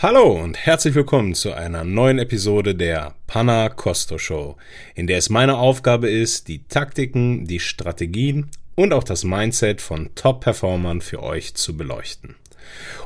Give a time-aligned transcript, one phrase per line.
[0.00, 4.56] Hallo und herzlich willkommen zu einer neuen Episode der Panna Costo Show,
[4.94, 10.14] in der es meine Aufgabe ist, die Taktiken, die Strategien und auch das Mindset von
[10.14, 12.36] Top-Performern für euch zu beleuchten.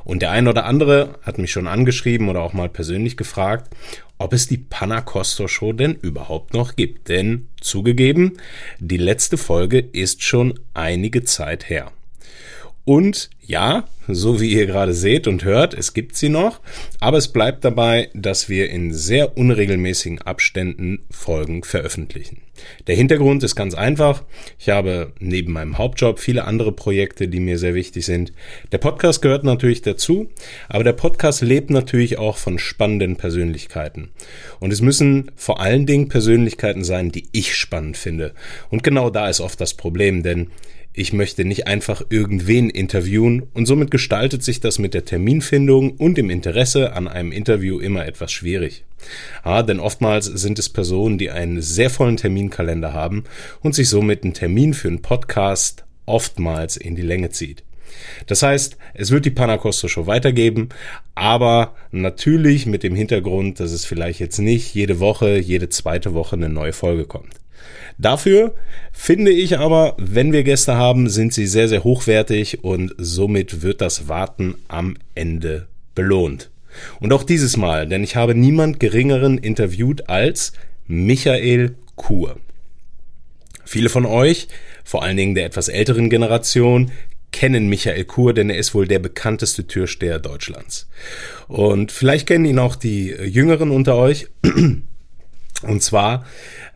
[0.04, 3.74] Und der ein oder andere hat mich schon angeschrieben oder auch mal persönlich gefragt,
[4.18, 7.08] ob es die Panna Costo Show denn überhaupt noch gibt.
[7.08, 8.36] Denn zugegeben,
[8.80, 11.90] die letzte Folge ist schon einige Zeit her.
[12.84, 16.60] Und ja, so wie ihr gerade seht und hört, es gibt sie noch,
[16.98, 22.42] aber es bleibt dabei, dass wir in sehr unregelmäßigen Abständen Folgen veröffentlichen.
[22.86, 24.24] Der Hintergrund ist ganz einfach.
[24.58, 28.32] Ich habe neben meinem Hauptjob viele andere Projekte, die mir sehr wichtig sind.
[28.72, 30.28] Der Podcast gehört natürlich dazu,
[30.68, 34.10] aber der Podcast lebt natürlich auch von spannenden Persönlichkeiten.
[34.60, 38.34] Und es müssen vor allen Dingen Persönlichkeiten sein, die ich spannend finde.
[38.70, 40.50] Und genau da ist oft das Problem, denn
[40.94, 46.18] ich möchte nicht einfach irgendwen interviewen und somit gestaltet sich das mit der Terminfindung und
[46.18, 48.84] dem Interesse an einem Interview immer etwas schwierig.
[49.42, 53.24] Ah, denn oftmals sind es Personen, die einen sehr vollen Terminkalender haben
[53.60, 57.64] und sich somit ein Termin für einen Podcast oftmals in die Länge zieht.
[58.26, 60.70] Das heißt, es wird die Panacosto Show weitergeben,
[61.14, 66.36] aber natürlich mit dem Hintergrund, dass es vielleicht jetzt nicht jede Woche, jede zweite Woche
[66.36, 67.41] eine neue Folge kommt.
[67.98, 68.54] Dafür
[68.92, 73.80] finde ich aber, wenn wir Gäste haben, sind sie sehr, sehr hochwertig und somit wird
[73.80, 76.50] das Warten am Ende belohnt.
[77.00, 80.52] Und auch dieses Mal, denn ich habe niemand geringeren interviewt als
[80.86, 82.36] Michael Kur.
[83.64, 84.48] Viele von euch,
[84.84, 86.90] vor allen Dingen der etwas älteren Generation,
[87.30, 90.88] kennen Michael Kur, denn er ist wohl der bekannteste Türsteher Deutschlands.
[91.48, 94.28] Und vielleicht kennen ihn auch die Jüngeren unter euch.
[95.62, 96.24] Und zwar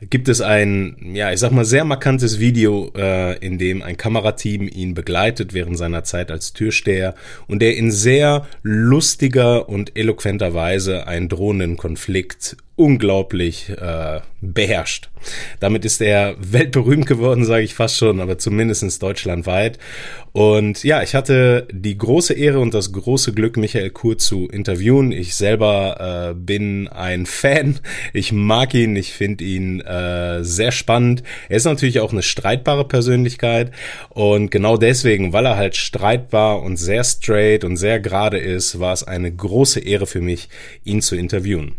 [0.01, 4.69] gibt es ein, ja, ich sag mal, sehr markantes Video, äh, in dem ein Kamerateam
[4.69, 7.15] ihn begleitet während seiner Zeit als Türsteher
[7.49, 15.09] und der in sehr lustiger und eloquenter Weise einen drohenden Konflikt unglaublich äh, beherrscht.
[15.61, 19.79] Damit ist er weltberühmt geworden, sage ich fast schon, aber zumindestens deutschlandweit.
[20.33, 25.11] Und ja, ich hatte die große Ehre und das große Glück, Michael Kur zu interviewen.
[25.11, 27.81] Ich selber äh, bin ein Fan.
[28.13, 31.23] Ich mag ihn, ich finde ihn äh, sehr spannend.
[31.49, 33.73] Er ist natürlich auch eine streitbare Persönlichkeit.
[34.11, 38.93] Und genau deswegen, weil er halt streitbar und sehr straight und sehr gerade ist, war
[38.93, 40.51] es eine große Ehre für mich,
[40.85, 41.77] ihn zu interviewen.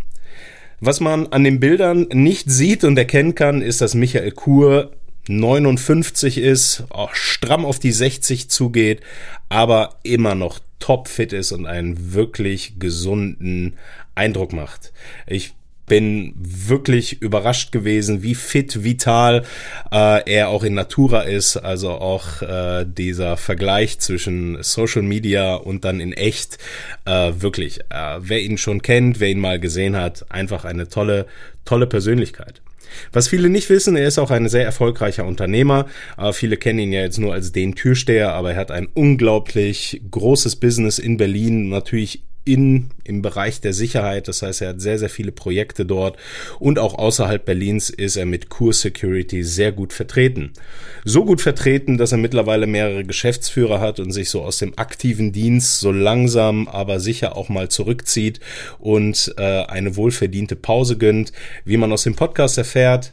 [0.79, 4.91] Was man an den Bildern nicht sieht und erkennen kann, ist, dass Michael Kur
[5.27, 9.01] 59 ist, auch stramm auf die 60 zugeht,
[9.49, 13.73] aber immer noch topfit ist und einen wirklich gesunden
[14.15, 14.93] Eindruck macht.
[15.25, 15.53] Ich
[15.87, 19.43] bin wirklich überrascht gewesen, wie fit, vital
[19.91, 21.57] äh, er auch in Natura ist.
[21.57, 26.57] Also auch äh, dieser Vergleich zwischen Social Media und dann in echt.
[27.05, 31.25] Äh, wirklich, äh, wer ihn schon kennt, wer ihn mal gesehen hat, einfach eine tolle,
[31.63, 32.61] tolle Persönlichkeit.
[33.11, 35.85] Was viele nicht wissen, er ist auch ein sehr erfolgreicher Unternehmer.
[36.17, 40.01] Äh, viele kennen ihn ja jetzt nur als den Türsteher, aber er hat ein unglaublich
[40.11, 44.27] großes Business in Berlin, natürlich in, im Bereich der Sicherheit.
[44.27, 46.17] Das heißt, er hat sehr, sehr viele Projekte dort
[46.59, 50.53] und auch außerhalb Berlins ist er mit Core Security sehr gut vertreten.
[51.03, 55.31] So gut vertreten, dass er mittlerweile mehrere Geschäftsführer hat und sich so aus dem aktiven
[55.31, 58.39] Dienst so langsam, aber sicher auch mal zurückzieht
[58.79, 61.33] und äh, eine wohlverdiente Pause gönnt.
[61.65, 63.11] Wie man aus dem Podcast erfährt,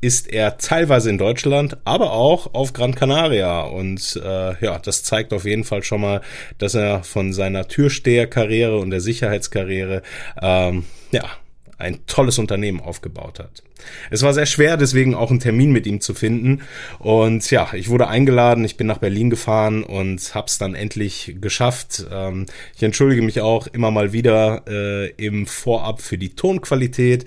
[0.00, 3.62] ist er teilweise in Deutschland, aber auch auf Gran Canaria.
[3.62, 6.20] Und äh, ja, das zeigt auf jeden Fall schon mal,
[6.58, 10.02] dass er von seiner Türsteherkarriere und der Sicherheitskarriere
[10.42, 11.24] ähm, ja
[11.78, 13.62] ein tolles Unternehmen aufgebaut hat.
[14.10, 16.62] Es war sehr schwer, deswegen auch einen Termin mit ihm zu finden.
[16.98, 22.06] Und ja, ich wurde eingeladen, ich bin nach Berlin gefahren und hab's dann endlich geschafft.
[22.10, 27.26] Ähm, ich entschuldige mich auch immer mal wieder äh, im Vorab für die Tonqualität.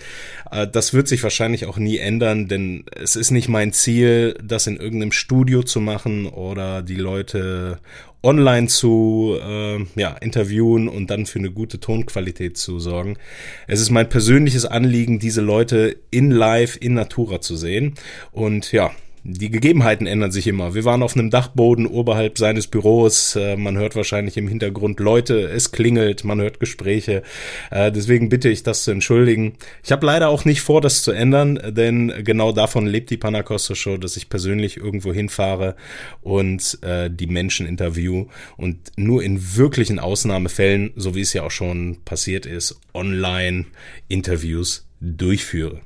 [0.51, 4.67] Äh, das wird sich wahrscheinlich auch nie ändern, denn es ist nicht mein Ziel, das
[4.67, 7.79] in irgendeinem Studio zu machen oder die Leute
[8.21, 13.17] online zu äh, ja, interviewen und dann für eine gute Tonqualität zu sorgen.
[13.67, 17.95] Es ist mein persönliches Anliegen, diese Leute in Live, in Natura zu sehen.
[18.31, 18.91] Und ja,
[19.23, 20.73] die Gegebenheiten ändern sich immer.
[20.73, 23.35] Wir waren auf einem Dachboden oberhalb seines Büros.
[23.35, 27.23] Äh, man hört wahrscheinlich im Hintergrund Leute, es klingelt, man hört Gespräche.
[27.71, 29.53] Äh, deswegen bitte ich das zu entschuldigen.
[29.83, 33.75] Ich habe leider auch nicht vor, das zu ändern, denn genau davon lebt die Panacosta
[33.75, 35.75] Show, dass ich persönlich irgendwo hinfahre
[36.21, 38.27] und äh, die Menschen interview
[38.57, 43.65] und nur in wirklichen Ausnahmefällen, so wie es ja auch schon passiert ist, online
[44.07, 45.81] Interviews durchführe.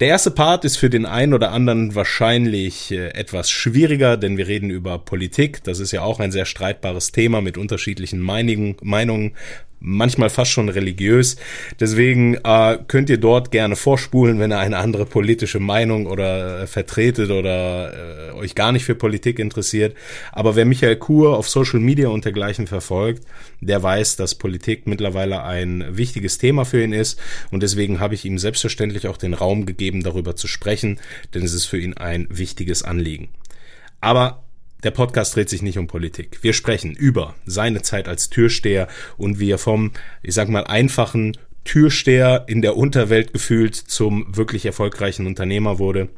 [0.00, 4.48] Der erste Part ist für den einen oder anderen wahrscheinlich äh, etwas schwieriger, denn wir
[4.48, 5.62] reden über Politik.
[5.64, 9.34] Das ist ja auch ein sehr streitbares Thema mit unterschiedlichen Meinungen.
[9.80, 11.36] Manchmal fast schon religiös.
[11.78, 16.66] Deswegen äh, könnt ihr dort gerne vorspulen, wenn ihr eine andere politische Meinung oder äh,
[16.66, 19.96] vertretet oder äh, euch gar nicht für Politik interessiert.
[20.32, 23.24] Aber wer Michael Kur auf Social Media und dergleichen verfolgt,
[23.60, 27.20] der weiß, dass Politik mittlerweile ein wichtiges Thema für ihn ist.
[27.50, 30.98] Und deswegen habe ich ihm selbstverständlich auch den Raum gegeben, darüber zu sprechen,
[31.34, 33.28] denn es ist für ihn ein wichtiges Anliegen.
[34.00, 34.44] Aber
[34.82, 36.38] der Podcast dreht sich nicht um Politik.
[36.42, 39.92] Wir sprechen über seine Zeit als Türsteher und wie er vom,
[40.22, 46.08] ich sag mal, einfachen Türsteher in der Unterwelt gefühlt zum wirklich erfolgreichen Unternehmer wurde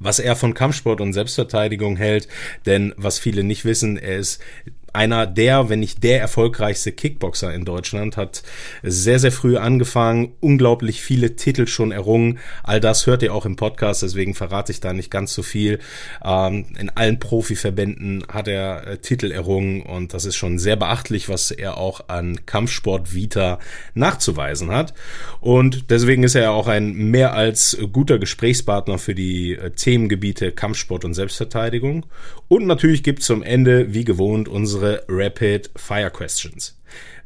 [0.00, 2.26] was er von Kampfsport und Selbstverteidigung hält,
[2.66, 4.42] denn was viele nicht wissen, er ist
[4.92, 8.42] einer der, wenn nicht der erfolgreichste Kickboxer in Deutschland, hat
[8.82, 12.38] sehr, sehr früh angefangen, unglaublich viele Titel schon errungen.
[12.62, 15.78] All das hört ihr auch im Podcast, deswegen verrate ich da nicht ganz so viel.
[16.24, 21.28] Ähm, in allen Profiverbänden hat er äh, Titel errungen und das ist schon sehr beachtlich,
[21.28, 23.58] was er auch an Kampfsport Vita
[23.94, 24.94] nachzuweisen hat.
[25.40, 31.04] Und deswegen ist er auch ein mehr als guter Gesprächspartner für die äh, Themengebiete Kampfsport
[31.04, 32.06] und Selbstverteidigung.
[32.48, 36.76] Und natürlich gibt zum Ende, wie gewohnt, unsere unsere Rapid Fire Questions.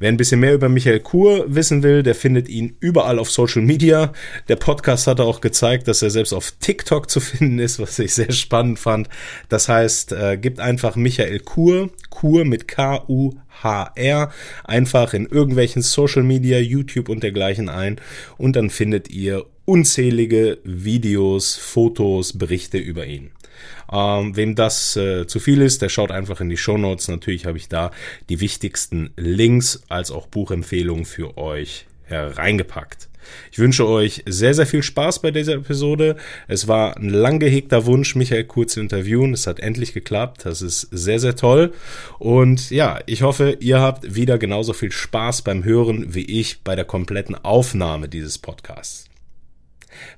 [0.01, 3.63] Wer ein bisschen mehr über Michael Kur wissen will, der findet ihn überall auf Social
[3.63, 4.13] Media.
[4.49, 8.13] Der Podcast hat auch gezeigt, dass er selbst auf TikTok zu finden ist, was ich
[8.13, 9.09] sehr spannend fand.
[9.49, 14.33] Das heißt, äh, gibt einfach Michael Kur, Kur mit K-U-H-R,
[14.65, 18.01] einfach in irgendwelchen Social Media, YouTube und dergleichen ein
[18.37, 23.31] und dann findet ihr unzählige Videos, Fotos, Berichte über ihn.
[23.95, 27.09] Ähm, wem das äh, zu viel ist, der schaut einfach in die Show Notes.
[27.09, 27.93] Natürlich habe ich da
[28.29, 33.09] die wichtigsten Links als auch Buchempfehlungen für euch hereingepackt.
[33.51, 36.17] Ich wünsche euch sehr, sehr viel Spaß bei dieser Episode.
[36.49, 39.33] Es war ein lang gehegter Wunsch, Michael Kurz zu interviewen.
[39.33, 40.45] Es hat endlich geklappt.
[40.45, 41.73] Das ist sehr, sehr toll.
[42.19, 46.77] Und ja, ich hoffe, ihr habt wieder genauso viel Spaß beim Hören wie ich bei
[46.77, 49.07] der kompletten Aufnahme dieses Podcasts.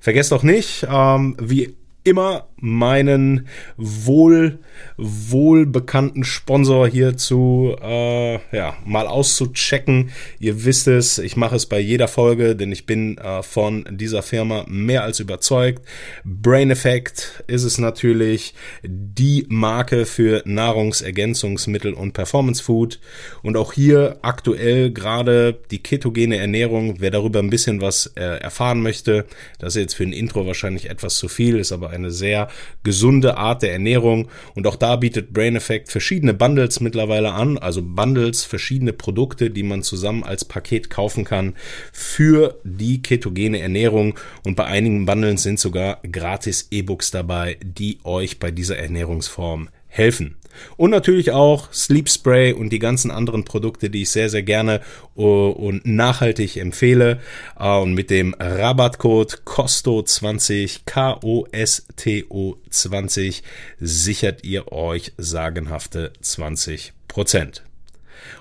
[0.01, 1.75] Vergesst auch nicht, ähm, wie
[2.07, 4.59] immer meinen wohl
[4.97, 10.11] wohlbekannten Sponsor hierzu äh, ja mal auszuchecken.
[10.39, 14.23] Ihr wisst es, ich mache es bei jeder Folge, denn ich bin äh, von dieser
[14.23, 15.83] Firma mehr als überzeugt.
[16.23, 22.99] Brain Effect ist es natürlich die Marke für Nahrungsergänzungsmittel und Performance Food
[23.43, 26.95] und auch hier aktuell gerade die ketogene Ernährung.
[26.99, 29.25] Wer darüber ein bisschen was äh, erfahren möchte,
[29.59, 32.47] das ist jetzt für ein Intro wahrscheinlich etwas zu viel, ist aber eine sehr
[32.83, 34.29] gesunde Art der Ernährung.
[34.55, 39.63] Und auch da bietet Brain Effect verschiedene Bundles mittlerweile an, also Bundles, verschiedene Produkte, die
[39.63, 41.55] man zusammen als Paket kaufen kann
[41.91, 44.17] für die ketogene Ernährung.
[44.45, 50.37] Und bei einigen Bundles sind sogar gratis E-Books dabei, die euch bei dieser Ernährungsform helfen.
[50.75, 54.81] Und natürlich auch Sleep Spray und die ganzen anderen Produkte, die ich sehr, sehr gerne
[55.15, 57.19] uh, und nachhaltig empfehle.
[57.59, 63.43] Uh, und mit dem Rabattcode COSTO20, K-O-S-T-O 20,
[63.79, 67.61] sichert ihr euch sagenhafte 20%.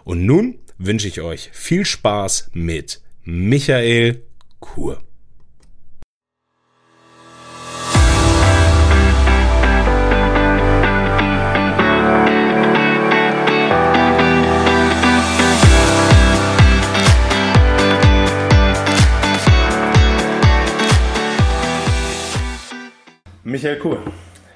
[0.05, 4.23] Und nun wünsche ich euch viel Spaß mit Michael
[4.61, 5.06] Kur.
[23.49, 24.01] Michael Kuhl,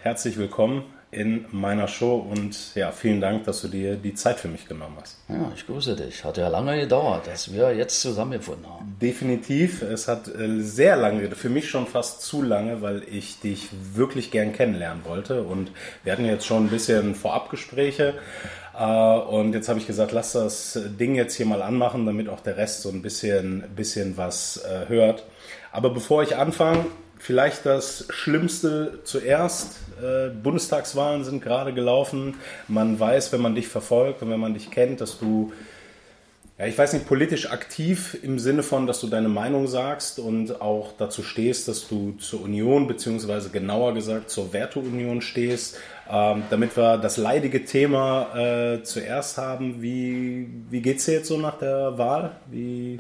[0.03, 0.83] herzlich willkommen
[1.13, 4.97] in meiner Show und ja, vielen Dank, dass du dir die Zeit für mich genommen
[5.01, 5.17] hast.
[5.29, 6.25] Ja, ich grüße dich.
[6.25, 8.97] Hat ja lange gedauert, dass wir jetzt zusammengefunden haben.
[9.01, 9.83] Definitiv.
[9.83, 14.33] Es hat äh, sehr lange, für mich schon fast zu lange, weil ich dich wirklich
[14.33, 15.71] gern kennenlernen wollte und
[16.03, 18.15] wir hatten jetzt schon ein bisschen Vorabgespräche.
[18.77, 22.41] Äh, und jetzt habe ich gesagt, lass das Ding jetzt hier mal anmachen, damit auch
[22.41, 25.27] der Rest so ein bisschen, bisschen was äh, hört.
[25.71, 26.87] Aber bevor ich anfange,
[27.21, 29.79] vielleicht das Schlimmste zuerst.
[30.03, 32.37] Äh, Bundestagswahlen sind gerade gelaufen.
[32.67, 35.53] Man weiß, wenn man dich verfolgt und wenn man dich kennt, dass du,
[36.59, 40.63] ja, ich weiß nicht, politisch aktiv im Sinne von, dass du deine Meinung sagst und
[40.63, 45.77] auch dazu stehst, dass du zur Union, beziehungsweise genauer gesagt zur Werteunion stehst.
[46.11, 51.29] Ähm, damit wir das leidige Thema äh, zuerst haben, wie, wie geht es dir jetzt
[51.29, 52.33] so nach der Wahl?
[52.51, 52.99] Wie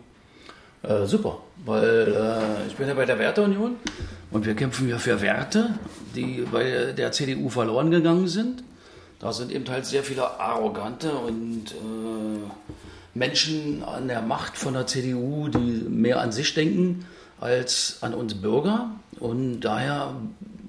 [0.83, 3.77] äh, super, weil äh, ich bin ja bei der Werteunion
[4.31, 5.75] und wir kämpfen ja für Werte,
[6.15, 8.63] die bei der CDU verloren gegangen sind.
[9.19, 12.51] Da sind eben halt sehr viele arrogante und äh,
[13.13, 17.05] Menschen an der Macht von der CDU, die mehr an sich denken
[17.41, 18.91] als an uns Bürger.
[19.19, 20.15] Und daher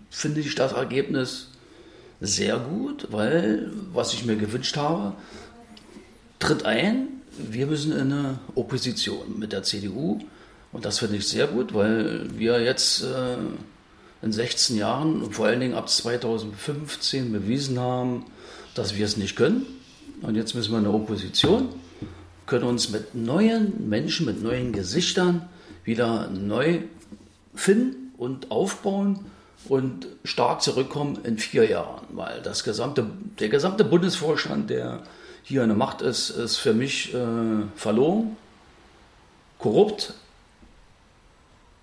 [0.10, 1.50] finde ich das Ergebnis
[2.20, 5.13] sehr gut, weil was ich mir gewünscht habe,
[6.39, 7.08] tritt ein,
[7.50, 10.19] wir müssen in eine Opposition mit der CDU.
[10.71, 13.36] Und das finde ich sehr gut, weil wir jetzt äh,
[14.21, 18.25] in 16 Jahren und vor allen Dingen ab 2015 bewiesen haben,
[18.75, 19.65] dass wir es nicht können.
[20.21, 21.69] Und jetzt müssen wir in der Opposition,
[22.45, 25.50] können uns mit neuen Menschen, mit neuen Gesichtern
[25.83, 26.79] wieder neu
[27.55, 29.25] finden und aufbauen
[29.67, 33.07] und stark zurückkommen in vier Jahren, weil das gesamte,
[33.39, 35.03] der gesamte Bundesvorstand, der
[35.43, 37.17] hier der Macht ist, ist für mich äh,
[37.75, 38.36] verloren,
[39.57, 40.13] korrupt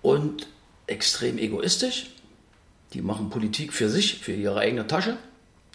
[0.01, 0.47] und
[0.87, 2.11] extrem egoistisch.
[2.93, 5.17] Die machen Politik für sich, für ihre eigene Tasche,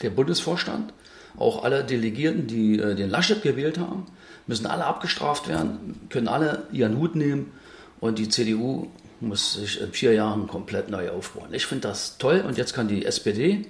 [0.03, 0.93] der Bundesvorstand.
[1.37, 4.07] Auch alle Delegierten, die äh, den Laschet gewählt haben,
[4.47, 7.53] müssen alle abgestraft werden, können alle ihren Hut nehmen
[8.01, 8.89] und die CDU
[9.21, 11.49] muss sich in vier Jahren komplett neu aufbauen.
[11.53, 13.67] Ich finde das toll und jetzt kann die SPD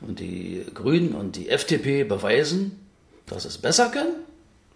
[0.00, 2.83] und die Grünen und die FDP beweisen,
[3.26, 4.14] dass sie es besser können.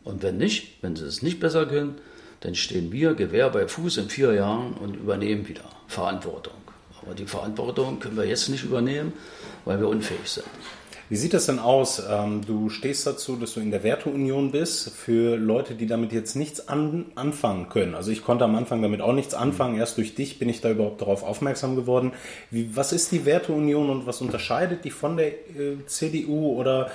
[0.05, 1.99] Und wenn nicht, wenn sie es nicht besser können,
[2.41, 6.55] dann stehen wir Gewehr bei Fuß in vier Jahren und übernehmen wieder Verantwortung.
[7.03, 9.13] Aber die Verantwortung können wir jetzt nicht übernehmen,
[9.65, 10.47] weil wir unfähig sind.
[11.11, 12.03] Wie sieht das denn aus?
[12.07, 16.37] Ähm, du stehst dazu, dass du in der Werteunion bist für Leute, die damit jetzt
[16.37, 17.95] nichts an, anfangen können.
[17.95, 19.79] Also ich konnte am Anfang damit auch nichts anfangen.
[19.79, 22.13] Erst durch dich bin ich da überhaupt darauf aufmerksam geworden.
[22.51, 26.91] Wie, was ist die Werteunion und was unterscheidet die von der äh, CDU oder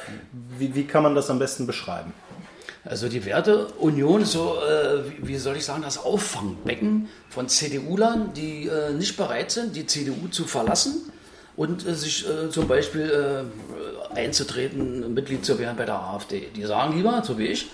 [0.60, 2.14] wie, wie kann man das am besten beschreiben?
[2.86, 8.68] Also die Werteunion ist so, äh, wie soll ich sagen, das Auffangbecken von CDU-Lern, die
[8.68, 11.12] äh, nicht bereit sind, die CDU zu verlassen
[11.56, 13.46] und äh, sich äh, zum Beispiel
[14.14, 16.50] äh, einzutreten, Mitglied zu werden bei der AfD.
[16.56, 17.70] Die sagen lieber, so wie ich,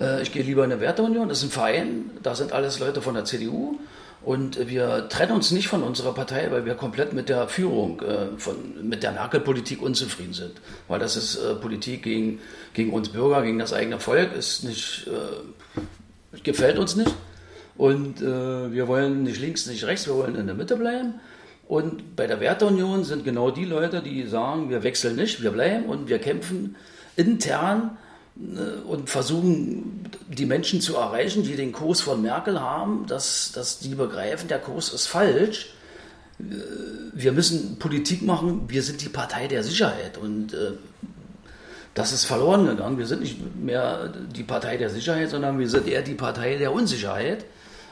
[0.00, 3.02] äh, ich gehe lieber in eine Werteunion, das ist ein Verein, da sind alles Leute
[3.02, 3.78] von der CDU
[4.22, 8.38] und wir trennen uns nicht von unserer Partei, weil wir komplett mit der Führung, äh,
[8.38, 8.56] von,
[8.88, 10.52] mit der Merkel-Politik unzufrieden sind.
[10.88, 12.40] Weil das ist äh, Politik gegen,
[12.72, 15.08] gegen uns Bürger, gegen das eigene Volk, ist nicht,
[16.42, 17.14] gefällt uns nicht.
[17.76, 21.14] Und wir wollen nicht links, nicht rechts, wir wollen in der Mitte bleiben.
[21.68, 25.84] Und bei der Werteunion sind genau die Leute, die sagen, wir wechseln nicht, wir bleiben
[25.84, 26.76] und wir kämpfen
[27.14, 27.98] intern
[28.38, 33.80] äh, und versuchen, die Menschen zu erreichen, die den Kurs von Merkel haben, dass, dass
[33.80, 35.74] die begreifen, der Kurs ist falsch.
[36.40, 36.44] Äh,
[37.12, 40.72] wir müssen Politik machen, wir sind die Partei der Sicherheit und äh,
[41.92, 42.96] das ist verloren gegangen.
[42.96, 46.72] Wir sind nicht mehr die Partei der Sicherheit, sondern wir sind eher die Partei der
[46.72, 47.44] Unsicherheit.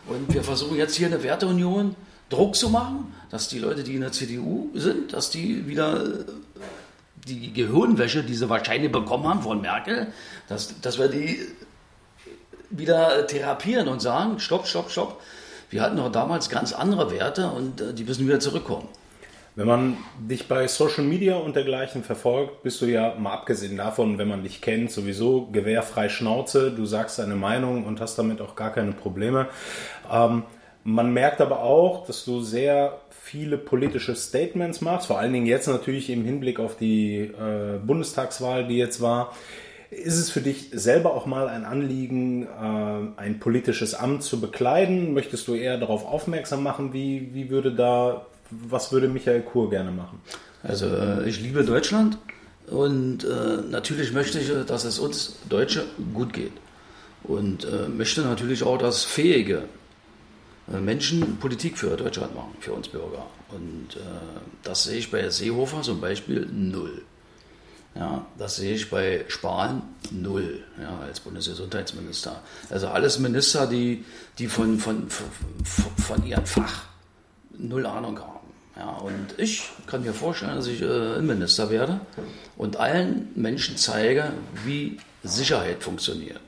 [0.09, 1.97] Und wir versuchen jetzt hier eine Werteunion
[2.28, 6.02] Druck zu machen, dass die Leute, die in der CDU sind, dass die wieder
[7.26, 10.09] die Gehirnwäsche, die sie wahrscheinlich bekommen haben von Merkel,
[10.49, 11.40] dass, dass wir die
[12.71, 15.21] wieder therapieren und sagen, stopp, stopp, stopp.
[15.71, 18.88] Wir hatten doch damals ganz andere Werte und äh, die müssen wieder zurückkommen.
[19.56, 24.18] Wenn man dich bei Social Media und dergleichen verfolgt, bist du ja, mal abgesehen davon,
[24.18, 26.71] wenn man dich kennt, sowieso gewehrfrei Schnauze.
[26.71, 29.49] Du sagst deine Meinung und hast damit auch gar keine Probleme.
[30.12, 30.42] Ähm,
[30.87, 35.66] man merkt aber auch, dass du sehr viele politische Statements machst, vor allen Dingen jetzt
[35.66, 39.35] natürlich im Hinblick auf die äh, Bundestagswahl, die jetzt war.
[39.90, 45.12] Ist es für dich selber auch mal ein Anliegen, äh, ein politisches Amt zu bekleiden?
[45.12, 46.93] Möchtest du eher darauf aufmerksam machen?
[46.93, 50.21] Wie, wie würde da, was würde Michael Kur gerne machen?
[50.62, 52.16] Also äh, ich liebe Deutschland
[52.71, 56.52] und äh, natürlich möchte ich, dass es uns Deutsche gut geht.
[57.25, 59.86] Und äh, möchte natürlich auch, dass fähige äh,
[60.66, 63.26] Menschen Politik für Deutschland machen, für uns Bürger.
[63.50, 64.00] Und äh,
[64.62, 67.02] das sehe ich bei Seehofer zum Beispiel null.
[67.94, 72.42] Ja, das sehe ich bei Spahn null, ja, als Bundesgesundheitsminister.
[72.68, 74.04] Also alles Minister, die,
[74.38, 75.26] die von, von, von,
[75.96, 76.85] von ihrem Fach
[77.56, 78.46] null Ahnung haben.
[78.76, 82.00] Ja, und ich kann mir vorstellen, dass ich äh, Innenminister werde
[82.58, 84.32] und allen Menschen zeige,
[84.66, 86.45] wie Sicherheit funktioniert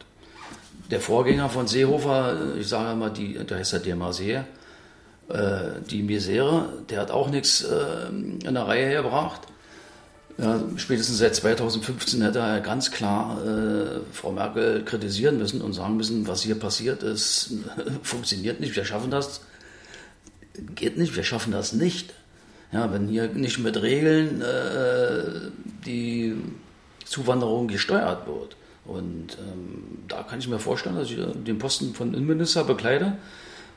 [0.90, 4.44] der Vorgänger von Seehofer, ich sage mal, die, der heißt ja der Marseille,
[5.28, 9.42] äh, die Misere, der hat auch nichts äh, in der Reihe gebracht.
[10.38, 15.96] Ja, spätestens seit 2015 hätte er ganz klar äh, Frau Merkel kritisieren müssen und sagen
[15.96, 17.54] müssen, was hier passiert ist,
[18.02, 19.40] funktioniert nicht, wir schaffen das,
[20.74, 22.14] geht nicht, wir schaffen das nicht.
[22.70, 25.50] Ja, wenn hier nicht mit Regeln äh,
[25.86, 26.36] die
[27.04, 28.56] Zuwanderung gesteuert wird.
[28.88, 33.18] Und ähm, da kann ich mir vorstellen, dass ich den Posten von Innenminister bekleide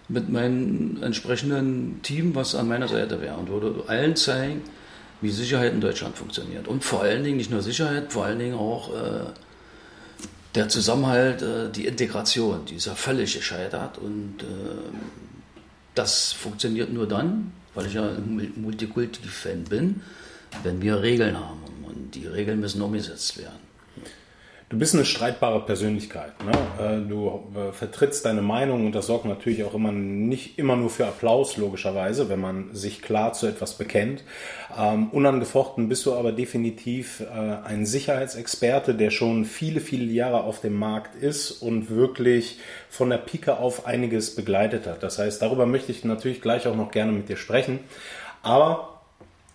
[0.08, 4.62] mit meinem entsprechenden Team, was an meiner Seite wäre und würde allen zeigen,
[5.22, 6.68] wie Sicherheit in Deutschland funktioniert.
[6.68, 9.26] Und vor allen Dingen nicht nur Sicherheit, vor allen Dingen auch äh,
[10.56, 13.98] der Zusammenhalt, äh, die Integration, die ist ja völlig gescheitert.
[13.98, 14.46] Und äh,
[15.94, 20.02] das funktioniert nur dann, weil ich ja ein Multikulti-Fan bin,
[20.64, 21.60] wenn wir Regeln haben.
[21.84, 23.60] Und die Regeln müssen umgesetzt werden.
[24.72, 26.32] Du bist eine streitbare Persönlichkeit.
[26.46, 26.52] Ne?
[26.80, 30.90] Äh, du äh, vertrittst deine Meinung und das sorgt natürlich auch immer nicht immer nur
[30.90, 34.24] für Applaus, logischerweise, wenn man sich klar zu etwas bekennt.
[34.80, 40.62] Ähm, unangefochten bist du aber definitiv äh, ein Sicherheitsexperte, der schon viele, viele Jahre auf
[40.62, 42.60] dem Markt ist und wirklich
[42.90, 45.04] von der Pike auf einiges begleitet hat.
[45.04, 47.80] Das heißt, darüber möchte ich natürlich gleich auch noch gerne mit dir sprechen.
[48.42, 48.91] Aber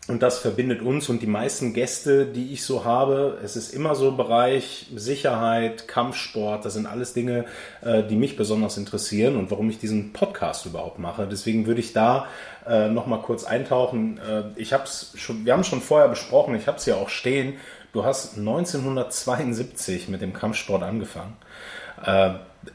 [0.08, 3.38] und das verbindet uns und die meisten Gäste, die ich so habe.
[3.42, 6.64] Es ist immer so Bereich Sicherheit, Kampfsport.
[6.64, 7.46] Das sind alles Dinge,
[7.82, 11.26] äh, die mich besonders interessieren und warum ich diesen Podcast überhaupt mache.
[11.26, 12.28] Deswegen würde ich da
[12.68, 14.18] äh, noch mal kurz eintauchen.
[14.18, 16.54] Äh, ich hab's schon, wir haben schon vorher besprochen.
[16.54, 17.54] Ich habe es ja auch stehen.
[17.92, 21.36] Du hast 1972 mit dem Kampfsport angefangen.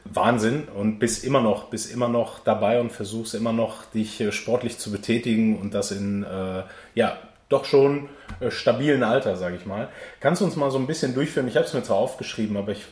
[0.04, 4.32] Wahnsinn und bist immer noch, bist immer noch dabei und versuchst immer noch, dich äh,
[4.32, 6.62] sportlich zu betätigen und das in, äh,
[6.94, 7.18] ja,
[7.48, 8.08] doch schon
[8.40, 9.88] äh, stabilen Alter, sage ich mal.
[10.20, 11.48] Kannst du uns mal so ein bisschen durchführen?
[11.48, 12.84] Ich habe es mir zwar aufgeschrieben, aber ich,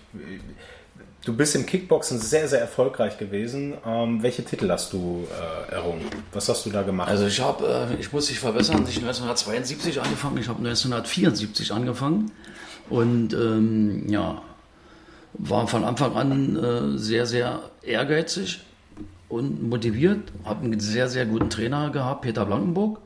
[1.25, 3.75] du bist im Kickboxen sehr, sehr erfolgreich gewesen.
[3.87, 5.26] Ähm, welche Titel hast du
[5.69, 6.04] äh, errungen?
[6.33, 7.09] Was hast du da gemacht?
[7.09, 11.73] Also ich habe, äh, ich muss dich verbessern, ich habe 1972 angefangen, ich habe 1974
[11.73, 12.30] angefangen
[12.88, 14.42] und ähm, ja,
[15.35, 18.61] war von Anfang an äh, sehr, sehr ehrgeizig
[19.29, 20.33] und motiviert.
[20.45, 22.99] Habe einen sehr, sehr guten Trainer gehabt, Peter Blankenburg,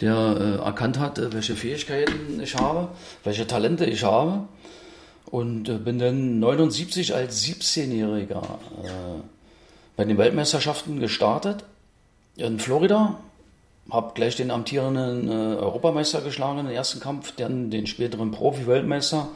[0.00, 2.88] der äh, erkannt hat, äh, welche Fähigkeiten ich habe,
[3.24, 4.48] welche Talente ich habe.
[5.26, 8.42] Und äh, bin dann 79 als 17-Jähriger
[8.82, 9.20] äh,
[9.96, 11.64] bei den Weltmeisterschaften gestartet
[12.36, 13.18] in Florida.
[13.90, 19.28] Habe gleich den amtierenden äh, Europameister geschlagen im ersten Kampf, dann den späteren Profi-Weltmeister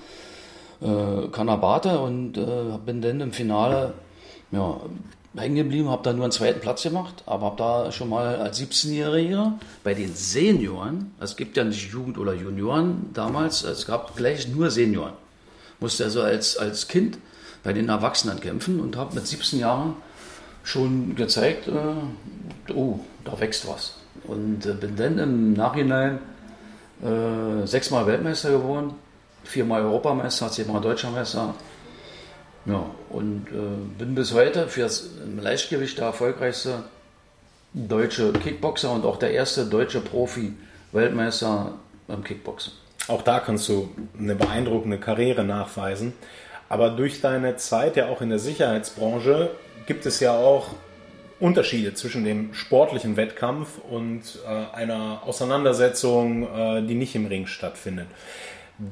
[0.83, 3.95] äh, Kanabate und äh, bin dann im Finale
[4.51, 4.81] ja,
[5.37, 8.61] hängen geblieben, habe da nur einen zweiten Platz gemacht, aber habe da schon mal als
[8.61, 9.53] 17-Jähriger
[9.85, 14.71] bei den Senioren, es gibt ja nicht Jugend oder Junioren damals, es gab gleich nur
[14.71, 15.15] Senioren,
[15.81, 17.19] musste also als, als Kind
[17.63, 19.95] bei den Erwachsenen kämpfen und habe mit 17 Jahren
[20.65, 23.95] schon gezeigt, äh, oh, da wächst was.
[24.25, 26.19] Und äh, bin dann im Nachhinein
[27.03, 28.95] äh, sechsmal Weltmeister geworden
[29.45, 31.55] viermal Europameister, zehnmal Deutscher Meister.
[32.65, 36.85] Ja, und äh, bin bis heute für das Leichtgewicht der erfolgreichste
[37.75, 41.73] deutsche Kickboxer und auch der erste deutsche Profi-Weltmeister
[42.07, 42.73] beim Kickboxen.
[43.09, 46.13] Auch da kannst du eine beeindruckende Karriere nachweisen.
[46.69, 49.51] Aber durch deine Zeit ja auch in der Sicherheitsbranche
[49.87, 50.69] gibt es ja auch
[51.41, 58.07] Unterschiede zwischen dem sportlichen Wettkampf und äh, einer Auseinandersetzung, äh, die nicht im Ring stattfindet.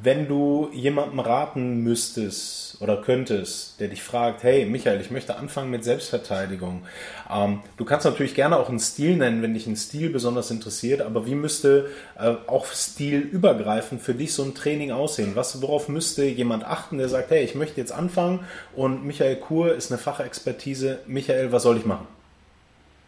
[0.03, 5.69] Wenn du jemandem raten müsstest oder könntest, der dich fragt, hey Michael, ich möchte anfangen
[5.69, 6.83] mit Selbstverteidigung.
[7.29, 11.03] Ähm, du kannst natürlich gerne auch einen Stil nennen, wenn dich ein Stil besonders interessiert,
[11.03, 15.33] aber wie müsste äh, auch stilübergreifend für dich so ein Training aussehen?
[15.35, 18.41] Was, worauf müsste jemand achten, der sagt, hey, ich möchte jetzt anfangen
[18.77, 21.01] und Michael Kur ist eine Fachexpertise.
[21.09, 22.07] Michael, was soll ich machen?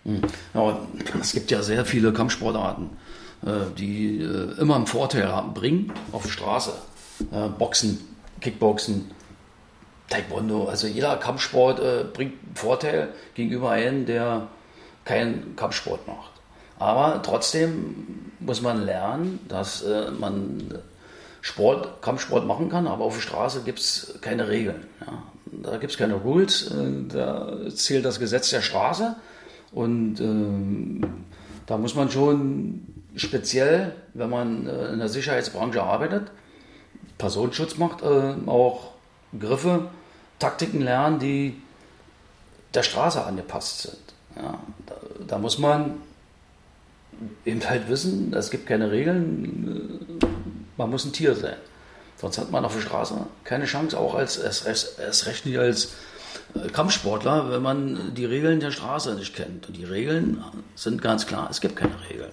[0.05, 0.23] Hm.
[0.53, 0.81] Ja,
[1.21, 2.91] es gibt ja sehr viele Kampfsportarten.
[3.45, 6.73] Äh, die äh, immer einen Vorteil haben, bringen auf Straße.
[7.33, 7.99] Äh, Boxen,
[8.41, 9.11] Kickboxen,
[10.09, 14.49] Taekwondo, also jeder Kampfsport bringt einen Vorteil gegenüber einem, der
[15.05, 16.33] keinen Kampfsport macht.
[16.79, 19.83] Aber trotzdem muss man lernen, dass
[20.19, 20.75] man
[21.41, 24.87] Sport, Kampfsport machen kann, aber auf der Straße gibt es keine Regeln.
[25.01, 25.23] Ja.
[25.63, 26.71] Da gibt es keine Rules,
[27.09, 29.17] da zählt das Gesetz der Straße
[29.71, 31.07] und äh,
[31.65, 36.31] da muss man schon speziell, wenn man äh, in der Sicherheitsbranche arbeitet,
[37.19, 38.93] Personenschutz macht, äh, auch
[39.39, 39.91] Griffe,
[40.39, 41.61] Taktiken lernen, die
[42.75, 43.99] der Straße angepasst sind.
[44.37, 44.95] Ja, da,
[45.29, 46.01] da, muss man
[47.45, 50.27] eben halt wissen, es gibt keine Regeln, äh,
[50.77, 51.57] man muss ein Tier sein.
[52.17, 55.93] Sonst hat man auf der Straße keine Chance, auch als erst, recht nicht als
[56.73, 59.69] Kampfsportler, wenn man die Regeln der Straße nicht kennt.
[59.69, 60.43] Und die Regeln
[60.75, 62.33] sind ganz klar, es gibt keine Regeln.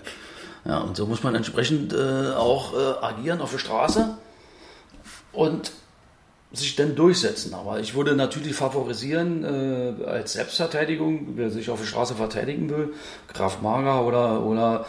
[0.65, 4.17] Ja, und so muss man entsprechend äh, auch äh, agieren auf der Straße
[5.31, 5.71] und
[6.51, 7.53] sich dann durchsetzen.
[7.53, 12.93] Aber ich würde natürlich favorisieren äh, als Selbstverteidigung, wer sich auf der Straße verteidigen will,
[13.27, 14.85] Graf Mager oder, oder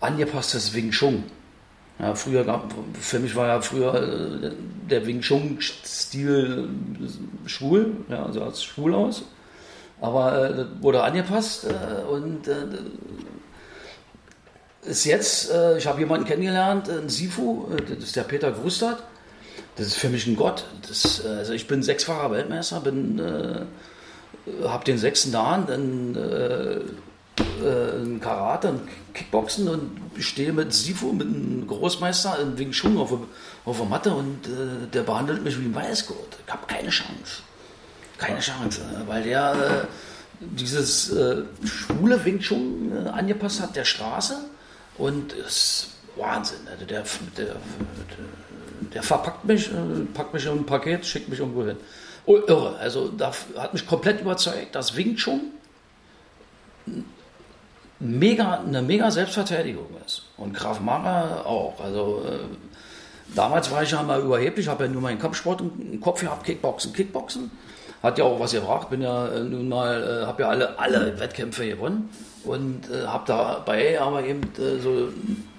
[0.00, 1.24] angepasstes Wing Chun.
[1.98, 4.50] Ja, früher gab, für mich war ja früher äh,
[4.90, 6.68] der Wing Chun-Stil
[7.46, 9.22] schwul, ja, also als schwul aus.
[10.00, 12.66] Aber äh, wurde angepasst äh, und äh,
[14.82, 19.02] ist jetzt, äh, ich habe jemanden kennengelernt, ein Sifu, äh, das ist der Peter Grustert.
[19.76, 20.66] Das ist für mich ein Gott.
[20.86, 26.80] Das, äh, also ich bin sechsfacher Weltmeister, bin, äh, habe den sechsten Dan, dann äh,
[27.64, 28.80] äh, Karate und
[29.14, 33.16] Kickboxen und stehe mit Sifu, mit einem Großmeister in Wing Chun auf,
[33.64, 36.38] auf der Matte und äh, der behandelt mich wie ein Weißgurt.
[36.44, 37.42] Ich habe keine Chance.
[38.18, 39.86] Keine Chance, weil der äh,
[40.40, 44.36] dieses äh, schwule Wing Chun äh, angepasst hat der Straße
[44.98, 46.58] und es ist Wahnsinn.
[46.70, 47.04] Also der,
[47.36, 47.56] der,
[48.94, 51.76] der, verpackt mich, äh, packt mich in ein Paket, schickt mich irgendwo hin.
[52.26, 52.76] Oh, irre.
[52.78, 55.52] Also da hat mich komplett überzeugt, dass Wing Chun
[57.98, 60.24] mega, eine mega Selbstverteidigung ist.
[60.36, 61.80] Und Graf Mara auch.
[61.80, 66.20] Also äh, damals war ich ja mal überheblich, habe ja nur meinen Kampfsport im Kopf
[66.20, 67.50] gehabt, Kickboxen, Kickboxen.
[68.02, 71.66] Hat ja auch was gebracht, bin ja äh, nun mal, habe ja alle, alle Wettkämpfe
[71.68, 72.10] gewonnen
[72.44, 75.08] und äh, habe dabei aber eben äh, so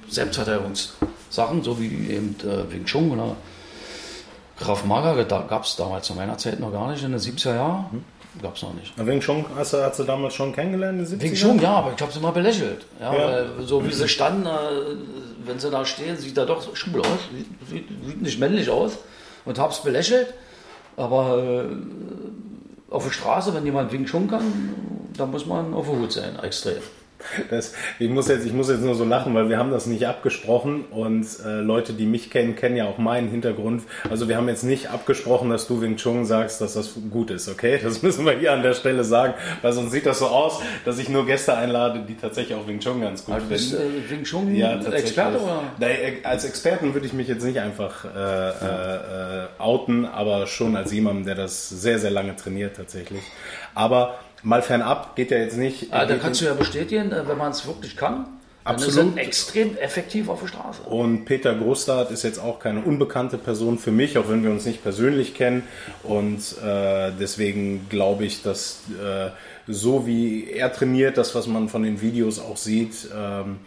[0.10, 3.36] Selbstverteidigungssachen, so wie eben äh, Wing Chun oder
[4.60, 7.56] Graf Maga, da gab es damals zu meiner Zeit noch gar nicht, in den 70er
[7.56, 7.86] Jahren.
[7.92, 8.04] Hm?
[8.42, 8.94] Gab es noch nicht.
[8.98, 11.22] Wing Chun hast du, hast du damals schon kennengelernt in den 70er?
[11.22, 12.86] Wing Chun, ja, aber ich habe sie mal belächelt.
[13.00, 13.46] Ja, ja.
[13.62, 14.50] so wie sie standen, äh,
[15.46, 18.94] wenn sie da stehen, sieht er doch schwul aus, sieht, sieht, nicht männlich aus
[19.46, 20.34] und habe es belächelt.
[20.98, 21.66] Aber äh,
[22.90, 24.42] auf der Straße, wenn jemand Wing Chun kann,
[25.18, 26.82] dann muss man auf der Hut sein, extrem.
[27.50, 30.08] Das, ich, muss jetzt, ich muss jetzt nur so lachen, weil wir haben das nicht
[30.08, 33.84] abgesprochen und äh, Leute, die mich kennen, kennen ja auch meinen Hintergrund.
[34.10, 37.50] Also wir haben jetzt nicht abgesprochen, dass du Wing Chun sagst, dass das gut ist,
[37.50, 37.80] okay?
[37.84, 41.00] Das müssen wir hier an der Stelle sagen, weil sonst sieht das so aus, dass
[41.00, 43.76] ich nur Gäste einlade, die tatsächlich auch Wing Chun ganz gut also finden.
[43.76, 45.64] Äh, Wing Chun ja, Experte oder?
[45.80, 50.92] Äh, als Experten würde ich mich jetzt nicht einfach äh, äh, outen, aber schon als
[50.92, 53.24] jemand, der das sehr, sehr lange trainiert tatsächlich.
[53.76, 55.88] Aber mal fernab geht ja jetzt nicht.
[55.92, 58.26] Ah, da kannst du ja bestätigen, äh, wenn man es wirklich kann.
[58.66, 59.18] Absolut.
[59.18, 60.84] extrem effektiv auf der Straße.
[60.84, 64.66] Und Peter Großstadt ist jetzt auch keine unbekannte Person für mich, auch wenn wir uns
[64.66, 65.64] nicht persönlich kennen.
[66.04, 69.32] Und äh, deswegen glaube ich, dass äh,
[69.68, 73.60] so wie er trainiert, das, was man von den Videos auch sieht, ähm,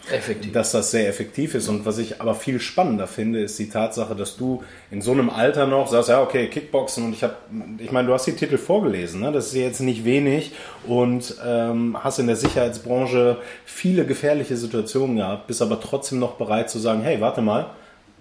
[0.53, 1.69] dass das sehr effektiv ist.
[1.69, 5.31] Und was ich aber viel spannender finde, ist die Tatsache, dass du in so einem
[5.31, 7.37] Alter noch sagst, ja, okay, Kickboxen und ich habe,
[7.79, 9.33] ich meine, du hast die Titel vorgelesen, ne?
[9.33, 10.53] das ist jetzt nicht wenig
[10.87, 16.69] und ähm, hast in der Sicherheitsbranche viele gefährliche Situationen gehabt, bist aber trotzdem noch bereit
[16.69, 17.71] zu sagen, hey, warte mal,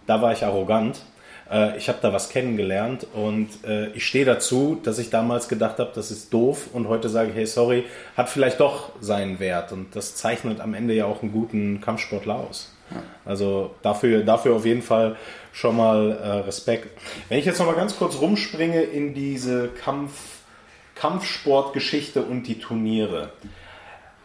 [0.08, 1.02] da war ich arrogant
[1.52, 5.80] äh, ich habe da was kennengelernt und äh, ich stehe dazu, dass ich damals gedacht
[5.80, 7.86] habe, das ist doof und heute sage ich, hey, sorry,
[8.18, 12.36] hat vielleicht doch seinen Wert und das zeichnet am Ende ja auch einen guten Kampfsportler
[12.36, 12.72] aus.
[13.24, 15.16] Also dafür, dafür auf jeden Fall
[15.54, 16.90] schon mal äh, Respekt.
[17.30, 20.12] Wenn ich jetzt noch mal ganz kurz rumspringe in diese Kampf,
[20.94, 23.32] Kampfsportgeschichte und die Turniere.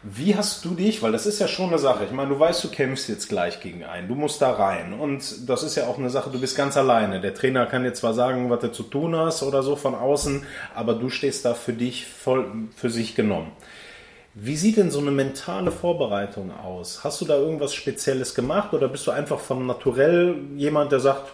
[0.02, 2.64] Wie hast du dich, weil das ist ja schon eine Sache, ich meine, du weißt,
[2.64, 5.98] du kämpfst jetzt gleich gegen einen, du musst da rein und das ist ja auch
[5.98, 7.20] eine Sache, du bist ganz alleine.
[7.20, 10.46] Der Trainer kann dir zwar sagen, was du zu tun hast oder so von außen,
[10.74, 13.52] aber du stehst da für dich voll für sich genommen.
[14.32, 17.04] Wie sieht denn so eine mentale Vorbereitung aus?
[17.04, 21.32] Hast du da irgendwas Spezielles gemacht oder bist du einfach von naturell jemand, der sagt,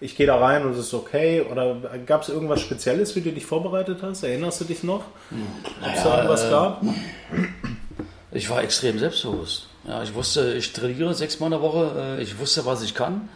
[0.00, 1.46] ich gehe da rein und es ist okay?
[1.50, 4.22] Oder gab es irgendwas Spezielles, wie du dich vorbereitet hast?
[4.22, 5.04] Erinnerst du dich noch?
[5.82, 6.82] Ob es da irgendwas gab?
[8.36, 9.66] Ich war extrem selbstbewusst.
[9.88, 12.18] Ja, ich wusste, ich trainiere sechsmal in der Woche.
[12.18, 13.30] Äh, ich wusste, was ich kann.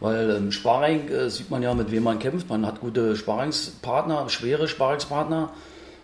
[0.00, 2.48] Weil im Sparring äh, sieht man ja, mit wem man kämpft.
[2.48, 5.50] Man hat gute Sparingspartner, schwere Sparingspartner.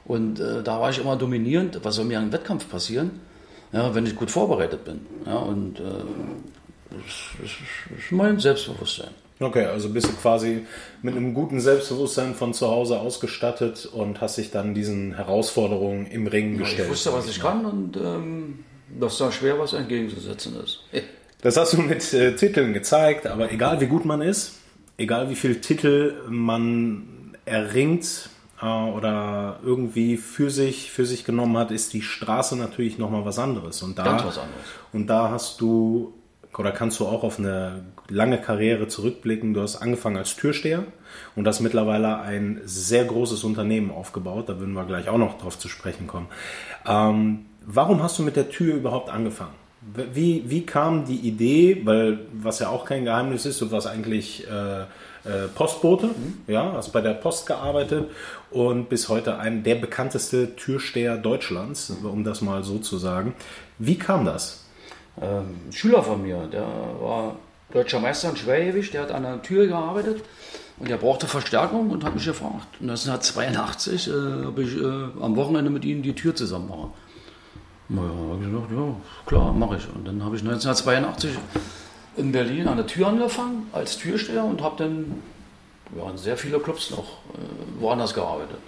[0.05, 1.81] Und äh, da war ich immer dominierend.
[1.85, 3.21] Was soll mir im Wettkampf passieren,
[3.73, 5.07] ja, wenn ich gut vorbereitet bin?
[5.25, 7.01] Ja, und das
[7.97, 9.24] ist mein Selbstbewusstsein.
[9.41, 10.65] Okay, also bist du quasi
[11.03, 16.27] mit einem guten Selbstbewusstsein von zu Hause ausgestattet und hast dich dann diesen Herausforderungen im
[16.29, 16.87] Ring gestellt.
[16.87, 18.65] Ich wusste, was ich kann und ähm,
[19.01, 20.81] dass da schwer was entgegenzusetzen ist.
[21.43, 24.55] Das hast du mit äh, Titeln gezeigt, aber egal wie gut man ist,
[24.97, 28.31] egal wie viele Titel man erringt
[28.63, 33.39] äh, oder irgendwie für sich, für sich genommen hat, ist die Straße natürlich nochmal was
[33.39, 33.83] anderes.
[33.83, 34.65] Und da, Ganz was anderes.
[34.95, 36.15] Und da hast du
[36.59, 39.55] oder kannst du auch auf eine lange Karriere zurückblicken.
[39.55, 40.85] Du hast angefangen als Türsteher
[41.37, 44.49] und hast mittlerweile ein sehr großes Unternehmen aufgebaut.
[44.49, 46.29] Da würden wir gleich auch noch drauf zu sprechen kommen.
[46.87, 49.55] Ähm, warum hast du mit der Tür überhaupt angefangen?
[50.15, 54.47] Wie, wie kam die Idee, weil was ja auch kein Geheimnis ist, du warst eigentlich
[54.49, 54.85] äh,
[55.29, 56.39] äh, Postbote, mhm.
[56.47, 58.09] ja, hast bei der Post gearbeitet
[58.51, 63.35] und bis heute ein der bekannteste Türsteher Deutschlands, um das mal so zu sagen.
[63.79, 64.64] Wie kam das?
[65.21, 66.67] Ähm, Schüler von mir, der
[67.01, 67.37] war
[67.73, 70.23] deutscher Meister in Schwergewicht, der hat an der Tür gearbeitet
[70.79, 72.67] und der brauchte Verstärkung und hat mich gefragt.
[72.81, 74.13] 1982 äh,
[74.45, 76.93] habe ich äh, am Wochenende mit ihm die Tür zusammen gemacht.
[77.89, 78.97] Na ja, habe ich gesagt, ja,
[79.27, 79.89] klar, mache ich.
[79.95, 81.31] Und dann habe ich 1982
[82.17, 85.23] in Berlin an der Tür angefangen als Türsteher und habe dann
[85.97, 88.59] ja, sehr viele Clubs noch äh, woanders gearbeitet.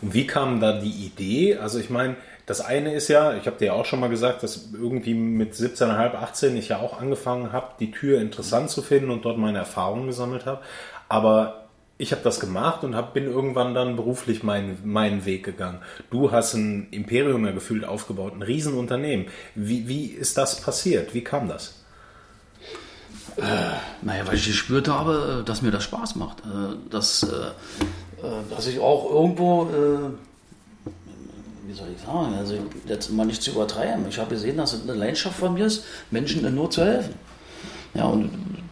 [0.00, 1.56] Und wie kam da die Idee?
[1.56, 4.42] Also ich meine, das eine ist ja, ich habe dir ja auch schon mal gesagt,
[4.42, 9.10] dass irgendwie mit 17,5, 18 ich ja auch angefangen habe, die Tür interessant zu finden
[9.10, 10.60] und dort meine Erfahrungen gesammelt habe.
[11.08, 11.62] Aber
[11.98, 15.78] ich habe das gemacht und hab, bin irgendwann dann beruflich meinen, meinen Weg gegangen.
[16.10, 19.26] Du hast ein Imperium ja gefühlt aufgebaut, ein Riesenunternehmen.
[19.54, 21.14] Wie, wie ist das passiert?
[21.14, 21.82] Wie kam das?
[23.36, 23.42] Äh,
[24.02, 26.40] naja, weil ich gespürt habe, dass mir das Spaß macht.
[26.40, 30.31] Äh, dass, äh, äh dass ich auch irgendwo, äh,
[31.66, 32.54] wie soll ich sagen, also
[32.86, 34.06] jetzt mal nicht zu übertreiben.
[34.08, 37.14] Ich habe gesehen, dass es eine Leidenschaft von mir ist, Menschen in Not zu helfen.
[37.94, 38.30] Ja, und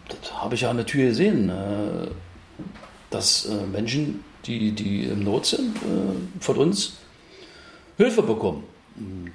[0.08, 2.08] das habe ich ja an der Tür gesehen äh,
[3.10, 6.94] dass äh, Menschen, die, die im Not sind, äh, von uns
[7.96, 8.64] Hilfe bekommen.
[8.96, 9.32] Und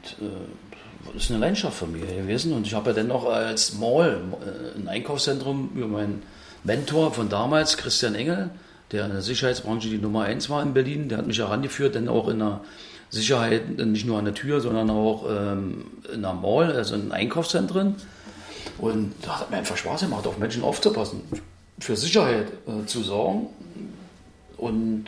[1.13, 2.54] das ist eine Leidenschaft von mir gewesen.
[2.54, 4.22] Und ich habe ja dann noch als Mall,
[4.76, 6.24] ein Einkaufszentrum, über meinen
[6.63, 8.50] Mentor von damals, Christian Engel,
[8.91, 12.08] der in der Sicherheitsbranche die Nummer eins war in Berlin, der hat mich herangeführt, dann
[12.08, 12.62] auch in der
[13.10, 17.96] Sicherheit, nicht nur an der Tür, sondern auch ähm, in der Mall, also in Einkaufszentren.
[18.78, 21.22] Und da hat mir einfach Spaß gemacht, auf Menschen aufzupassen,
[21.80, 23.48] für Sicherheit äh, zu sorgen
[24.58, 25.06] und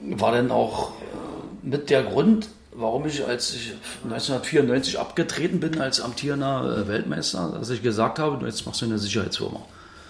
[0.00, 3.72] war dann auch äh, mit der Grund, warum ich, als ich
[4.04, 8.98] 1994 abgetreten bin als amtierender äh, Weltmeister, dass ich gesagt habe, jetzt machst du eine
[8.98, 9.60] Sicherheitsfirma.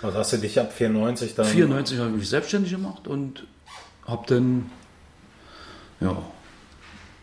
[0.03, 1.47] Also hast du dich ab 94 dann...
[1.47, 3.45] 94 habe ich mich selbstständig gemacht und
[4.07, 4.71] habe dann
[6.01, 6.17] ja,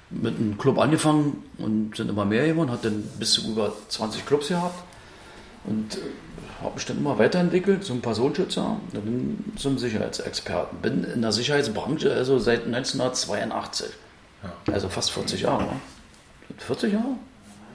[0.09, 4.25] mit einem Club angefangen und sind immer mehr geworden, hat dann bis zu über 20
[4.25, 4.83] Clubs gehabt
[5.65, 10.79] und äh, habe mich dann immer weiterentwickelt zum Personenschützer und zum Sicherheitsexperten.
[10.79, 13.87] Bin in der Sicherheitsbranche also seit 1982.
[14.43, 14.73] Ja.
[14.73, 15.67] Also fast 40 Jahre.
[16.57, 17.15] 40 Jahre?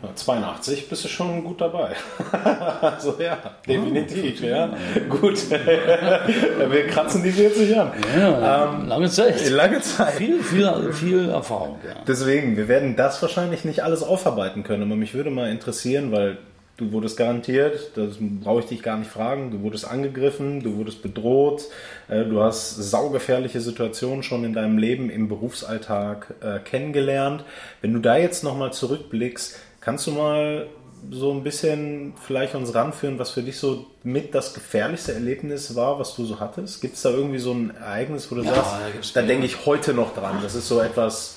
[0.03, 1.91] Ja, 82 bist du schon gut dabei.
[2.81, 4.41] also ja, definitiv.
[4.41, 4.75] Ja, ja.
[5.09, 5.51] Gut.
[5.51, 7.93] Wir kratzen die 40 an.
[8.17, 9.49] Ja, ähm, lange Zeit.
[9.51, 10.15] Lange Zeit.
[10.15, 11.79] Viel, viel, viel Erfahrung.
[11.87, 11.97] Ja.
[12.07, 16.39] Deswegen, wir werden das wahrscheinlich nicht alles aufarbeiten können, aber mich würde mal interessieren, weil
[16.81, 21.03] Du wurdest garantiert, das brauche ich dich gar nicht fragen, du wurdest angegriffen, du wurdest
[21.03, 21.65] bedroht,
[22.09, 27.45] äh, du hast saugefährliche Situationen schon in deinem Leben im Berufsalltag äh, kennengelernt.
[27.83, 30.67] Wenn du da jetzt nochmal zurückblickst, kannst du mal
[31.11, 35.99] so ein bisschen vielleicht uns ranführen, was für dich so mit das gefährlichste Erlebnis war,
[35.99, 36.81] was du so hattest?
[36.83, 39.65] Gibt es da irgendwie so ein Ereignis, wo du ja, sagst, da, da denke ich
[39.65, 40.41] heute noch dran.
[40.43, 41.37] Das ist so etwas,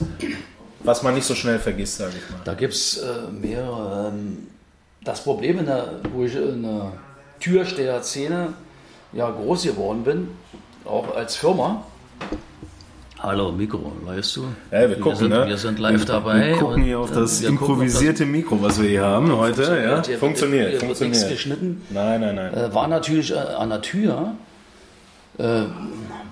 [0.83, 2.41] was man nicht so schnell vergisst, sage ich mal.
[2.43, 4.09] Da gibt es äh, mehrere.
[4.09, 4.47] Ähm
[5.03, 6.93] das Problem, in der, wo ich in der
[7.39, 8.53] Türsteher-Szene
[9.11, 10.29] ja groß geworden bin,
[10.85, 11.83] auch als Firma.
[13.23, 14.47] Hallo Mikro, weißt du?
[14.69, 15.47] Ja, wir, gucken, sind, ne?
[15.47, 16.49] wir sind live wir, dabei.
[16.49, 19.61] Wir gucken hier auf das improvisierte gucken, Mikro, was wir hier haben heute.
[19.81, 20.03] Ja?
[20.03, 21.15] Hier funktioniert, wird, funktioniert.
[21.15, 21.81] Nichts geschnitten.
[21.89, 22.53] Nein, nein, nein.
[22.53, 24.35] Äh, war natürlich äh, an der Tür
[25.37, 25.61] äh,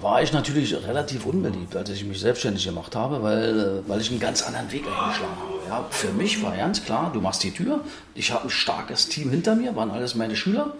[0.01, 4.12] war ich natürlich relativ unbeliebt, als ich mich selbstständig gemacht habe, weil, äh, weil ich
[4.12, 5.69] einen ganz anderen Weg eingeschlagen habe.
[5.69, 7.80] Ja, für mich war ganz klar, du machst die Tür,
[8.15, 10.73] ich habe ein starkes Team hinter mir, waren alles meine Schüler,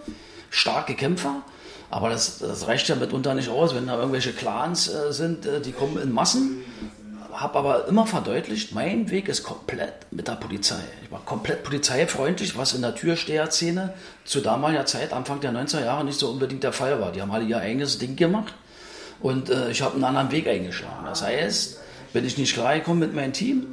[0.50, 1.36] starke Kämpfer,
[1.92, 5.60] aber das, das reicht ja mitunter nicht aus, wenn da irgendwelche Clans äh, sind, äh,
[5.60, 6.64] die kommen in Massen.
[7.34, 10.80] Habe aber immer verdeutlicht, mein Weg ist komplett mit der Polizei.
[11.04, 13.92] Ich war komplett polizeifreundlich, was in der Türsteher-Szene
[14.24, 17.12] zu damaliger Zeit, Anfang der 90er Jahre, nicht so unbedingt der Fall war.
[17.12, 18.54] Die haben alle ihr eigenes Ding gemacht
[19.20, 21.04] und äh, ich habe einen anderen Weg eingeschlagen.
[21.04, 21.78] Das heißt,
[22.14, 23.66] bin ich nicht klargekommen mit meinem Team,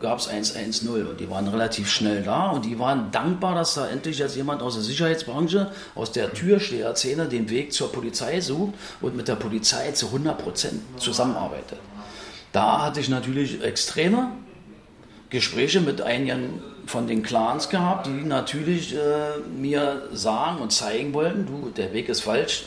[0.00, 3.86] gab es 1-1-0 und die waren relativ schnell da und die waren dankbar, dass da
[3.86, 9.14] endlich jetzt jemand aus der Sicherheitsbranche, aus der Türsteher-Szene den Weg zur Polizei sucht und
[9.14, 11.78] mit der Polizei zu 100% zusammenarbeitet.
[12.52, 14.32] Da hatte ich natürlich extreme
[15.28, 21.46] Gespräche mit einigen von den Clans gehabt, die natürlich äh, mir sagen und zeigen wollten,
[21.46, 22.64] du, der Weg ist falsch,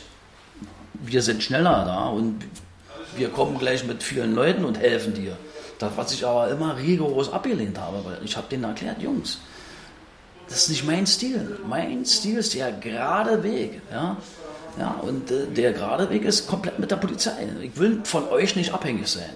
[0.94, 2.44] wir sind schneller da und
[3.16, 5.36] wir kommen gleich mit vielen Leuten und helfen dir.
[5.78, 9.38] Das, was ich aber immer rigoros abgelehnt habe, weil ich habe denen erklärt, Jungs,
[10.48, 11.58] das ist nicht mein Stil.
[11.66, 13.80] Mein Stil ist der gerade Weg.
[13.90, 14.16] Ja?
[14.78, 17.32] Ja, und äh, der gerade Weg ist komplett mit der Polizei.
[17.62, 19.30] Ich will von euch nicht abhängig sein.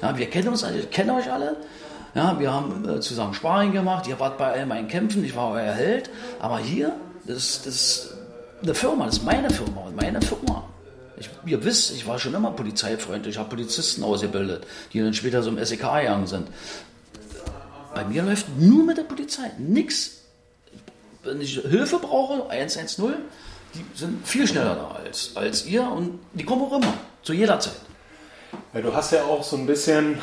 [0.00, 1.56] Ja, wir kennen uns, ich kenne euch alle.
[2.14, 4.06] Ja, wir haben äh, zusammen Sparring gemacht.
[4.06, 5.24] Ihr wart bei all meinen Kämpfen.
[5.24, 6.10] Ich war euer Held.
[6.38, 6.94] Aber hier,
[7.26, 8.14] das, das ist
[8.62, 9.06] eine Firma.
[9.06, 9.90] Das ist meine Firma.
[9.96, 10.64] Meine Firma.
[11.24, 15.42] Ich, ihr wisst, ich war schon immer polizeifreundlich, ich habe Polizisten ausgebildet, die dann später
[15.42, 16.48] so im SEK gegangen sind.
[17.94, 20.22] Bei mir läuft nur mit der Polizei, nichts.
[21.22, 23.14] Wenn ich Hilfe brauche, 110,
[23.74, 27.58] die sind viel schneller da als, als ihr und die kommen auch immer, zu jeder
[27.60, 27.76] Zeit.
[28.72, 30.18] Ja, du hast ja auch so ein bisschen,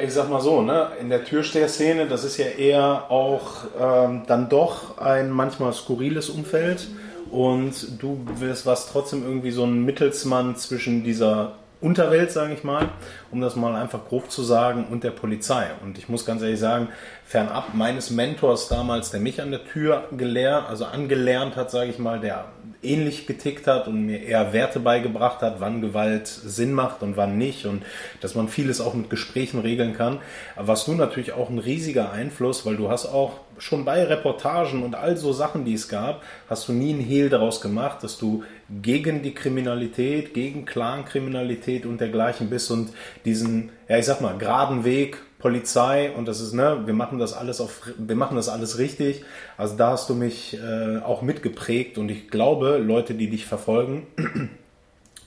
[0.00, 4.48] ich sag mal so, ne, in der Türsteher-Szene, das ist ja eher auch ähm, dann
[4.48, 6.88] doch ein manchmal skurriles Umfeld
[7.34, 12.88] und du wirst was trotzdem irgendwie so ein Mittelsmann zwischen dieser Unterwelt, sage ich mal,
[13.32, 15.66] um das mal einfach grob zu sagen, und der Polizei.
[15.82, 16.88] Und ich muss ganz ehrlich sagen,
[17.26, 21.98] fernab meines Mentors damals, der mich an der Tür gelehrt, also angelernt hat, sage ich
[21.98, 22.46] mal, der
[22.82, 27.38] ähnlich getickt hat und mir eher Werte beigebracht hat, wann Gewalt Sinn macht und wann
[27.38, 27.82] nicht und
[28.20, 30.18] dass man vieles auch mit Gesprächen regeln kann.
[30.56, 34.94] Warst du natürlich auch ein riesiger Einfluss, weil du hast auch schon bei Reportagen und
[34.94, 38.42] all so Sachen, die es gab, hast du nie einen Hehl daraus gemacht, dass du
[38.82, 42.90] gegen die Kriminalität, gegen Clankriminalität und dergleichen bist und
[43.24, 47.34] diesen, ja ich sag mal, geraden Weg Polizei und das ist, ne, wir machen das
[47.34, 49.26] alles auf, wir machen das alles richtig.
[49.58, 54.06] Also da hast du mich äh, auch mitgeprägt und ich glaube, Leute, die dich verfolgen,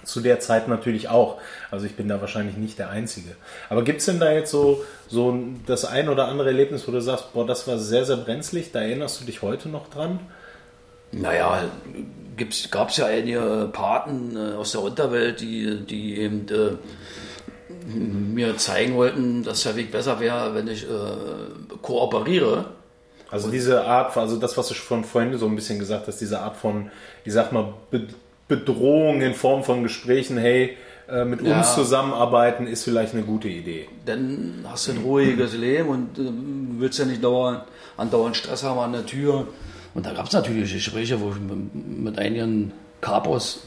[0.04, 1.38] zu der Zeit natürlich auch.
[1.70, 3.36] Also ich bin da wahrscheinlich nicht der Einzige.
[3.70, 7.00] Aber gibt es denn da jetzt so, so das ein oder andere Erlebnis, wo du
[7.00, 10.20] sagst, boah, das war sehr, sehr brenzlig, da erinnerst du dich heute noch dran?
[11.12, 11.66] Naja,
[12.72, 16.72] gab es ja einige Paten äh, aus der Unterwelt, die, die eben äh,
[17.88, 20.88] mir zeigen wollten, dass der Weg besser wäre, wenn ich äh,
[21.82, 22.66] kooperiere.
[23.30, 26.40] Also diese Art, also das, was du schon vorhin so ein bisschen gesagt hast, diese
[26.40, 26.92] Art von,
[27.26, 27.74] ich sag mal,
[28.48, 30.78] Bedrohung in Form von Gesprächen, hey,
[31.10, 31.58] äh, mit ja.
[31.58, 33.88] uns zusammenarbeiten ist vielleicht eine gute Idee.
[34.06, 36.32] Dann hast du ein ruhiges Leben und äh,
[36.80, 37.64] willst ja nicht dauernd,
[37.96, 39.48] andauernd Stress haben an der Tür.
[39.94, 41.38] Und da gab es natürlich Gespräche, wo ich
[41.74, 42.72] mit einigen
[43.02, 43.62] Kapos,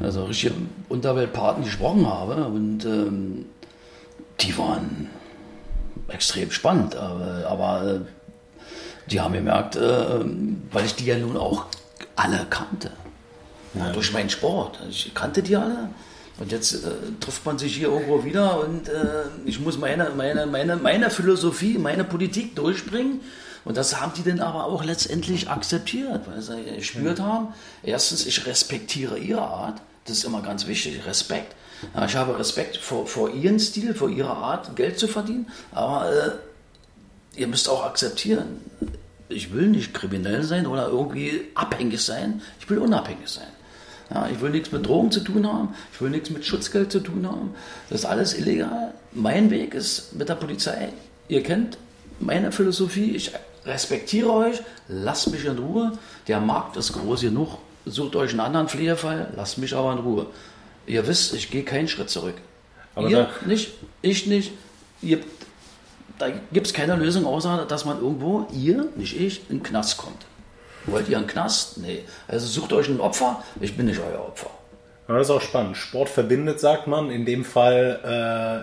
[0.00, 0.54] also richtige
[0.88, 2.44] Unterweltpaten gesprochen habe.
[2.46, 3.46] Und ähm,
[4.40, 5.10] die waren
[6.08, 8.00] extrem spannend, aber, aber äh,
[9.10, 10.24] die haben gemerkt, äh,
[10.72, 11.66] weil ich die ja nun auch
[12.16, 12.90] alle kannte.
[13.74, 13.92] Ja.
[13.92, 14.80] Durch meinen Sport.
[14.88, 15.90] Ich kannte die alle.
[16.38, 20.46] Und jetzt äh, trifft man sich hier irgendwo wieder und äh, ich muss meine, meine,
[20.46, 23.20] meine, meine Philosophie, meine Politik durchbringen.
[23.64, 27.48] Und das haben die dann aber auch letztendlich akzeptiert, weil sie gespürt haben,
[27.82, 29.80] erstens, ich respektiere ihre Art.
[30.04, 31.56] Das ist immer ganz wichtig, Respekt.
[32.06, 36.30] Ich habe Respekt vor, vor ihren Stil, vor ihrer Art, Geld zu verdienen, aber äh,
[37.40, 38.60] ihr müsst auch akzeptieren,
[39.28, 43.48] ich will nicht kriminell sein oder irgendwie abhängig sein, ich will unabhängig sein.
[44.10, 47.00] Ja, ich will nichts mit Drogen zu tun haben, ich will nichts mit Schutzgeld zu
[47.00, 47.54] tun haben.
[47.90, 48.94] Das ist alles illegal.
[49.12, 50.92] Mein Weg ist mit der Polizei.
[51.28, 51.76] Ihr kennt
[52.20, 53.32] meine Philosophie, ich
[53.64, 55.92] respektiere euch, lasst mich in Ruhe.
[56.28, 60.26] Der Markt ist groß genug, sucht euch einen anderen Pflegefall, lasst mich aber in Ruhe.
[60.86, 62.36] Ihr wisst, ich gehe keinen Schritt zurück.
[62.94, 63.72] Aber Ihr nicht,
[64.02, 64.52] ich nicht.
[65.02, 65.18] Ihr,
[66.18, 69.98] da gibt es keine Lösung, außer dass man irgendwo, ihr, nicht ich, in den Knast
[69.98, 70.24] kommt.
[70.86, 71.78] Wollt ihr einen Knast?
[71.78, 72.04] Nee.
[72.28, 73.42] Also sucht euch ein Opfer.
[73.60, 74.50] Ich bin nicht euer Opfer.
[75.08, 75.76] Aber das ist auch spannend.
[75.76, 77.10] Sport verbindet, sagt man.
[77.10, 78.00] In dem Fall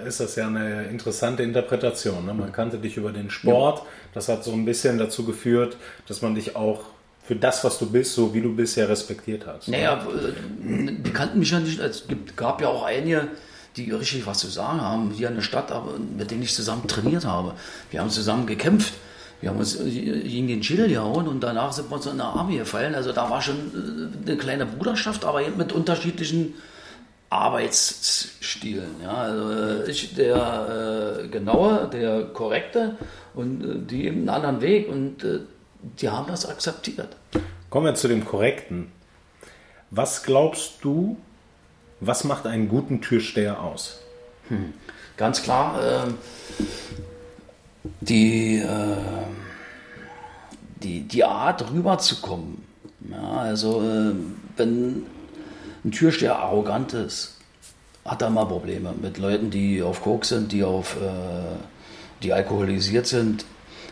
[0.04, 2.26] äh, ist das ja eine interessante Interpretation.
[2.26, 2.34] Ne?
[2.34, 3.80] Man kannte dich über den Sport.
[3.80, 3.86] Ja.
[4.14, 6.82] Das hat so ein bisschen dazu geführt, dass man dich auch
[7.24, 9.70] für das, was du bist, so wie du bist, ja respektiert hast.
[9.70, 10.06] Naja,
[10.60, 11.80] die kannten mich ja nicht.
[11.80, 12.04] Es
[12.36, 13.30] gab ja auch einige,
[13.78, 16.88] die richtig was zu sagen haben hier in der Stadt, aber mit denen ich zusammen
[16.88, 17.54] trainiert habe.
[17.92, 18.94] Wir haben zusammen gekämpft.
[19.40, 22.58] Wir haben uns gegen den Schädel gehauen und danach sind wir uns in der Arme
[22.58, 22.96] gefallen.
[22.96, 23.56] Also da war schon
[24.26, 26.54] äh, eine kleine Bruderschaft, aber eben mit unterschiedlichen
[27.30, 29.02] Arbeitsstilen.
[29.02, 32.96] Ja, also äh, ich der äh, genaue, der korrekte
[33.34, 34.88] und äh, die eben einen anderen Weg.
[34.88, 35.40] Und äh,
[36.00, 37.16] die haben das akzeptiert.
[37.70, 38.92] Kommen wir zu dem Korrekten.
[39.92, 41.18] Was glaubst du,
[42.00, 44.00] was macht einen guten Türsteher aus?
[44.50, 44.74] Hm.
[45.18, 46.12] Ganz klar, äh,
[48.02, 48.68] die, äh,
[50.82, 52.64] die, die Art rüberzukommen.
[53.10, 54.14] Ja, also, äh,
[54.58, 55.06] wenn
[55.86, 57.38] ein Türsteher arrogant ist,
[58.06, 61.56] hat er mal Probleme mit Leuten, die auf Koks sind, die, auf, äh,
[62.22, 63.46] die alkoholisiert sind,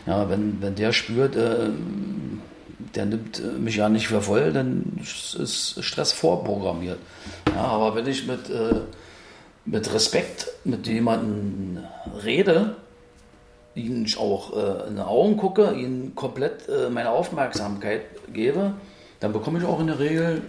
[0.06, 1.70] ja, wenn, wenn der spürt, äh,
[2.94, 6.98] der nimmt mich ja nicht für voll, dann ist Stress vorprogrammiert.
[7.54, 8.80] Ja, aber wenn ich mit, äh,
[9.64, 11.78] mit Respekt mit jemandem
[12.24, 12.76] rede,
[13.74, 18.74] ihnen auch äh, in die Augen gucke, ihnen komplett äh, meine Aufmerksamkeit gebe,
[19.20, 20.42] dann bekomme ich auch in der Regel,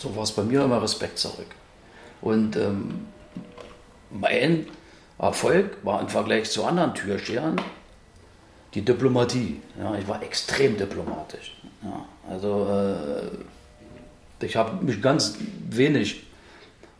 [0.00, 1.46] so war es bei mir immer, Respekt zurück.
[2.22, 3.06] Und ähm,
[4.10, 4.66] mein
[5.18, 7.60] Erfolg war im Vergleich zu anderen Türstehern
[8.76, 9.60] die Diplomatie.
[9.78, 11.56] Ja, ich war extrem diplomatisch.
[11.82, 15.38] Ja, also äh, ich habe mich ganz
[15.70, 16.26] wenig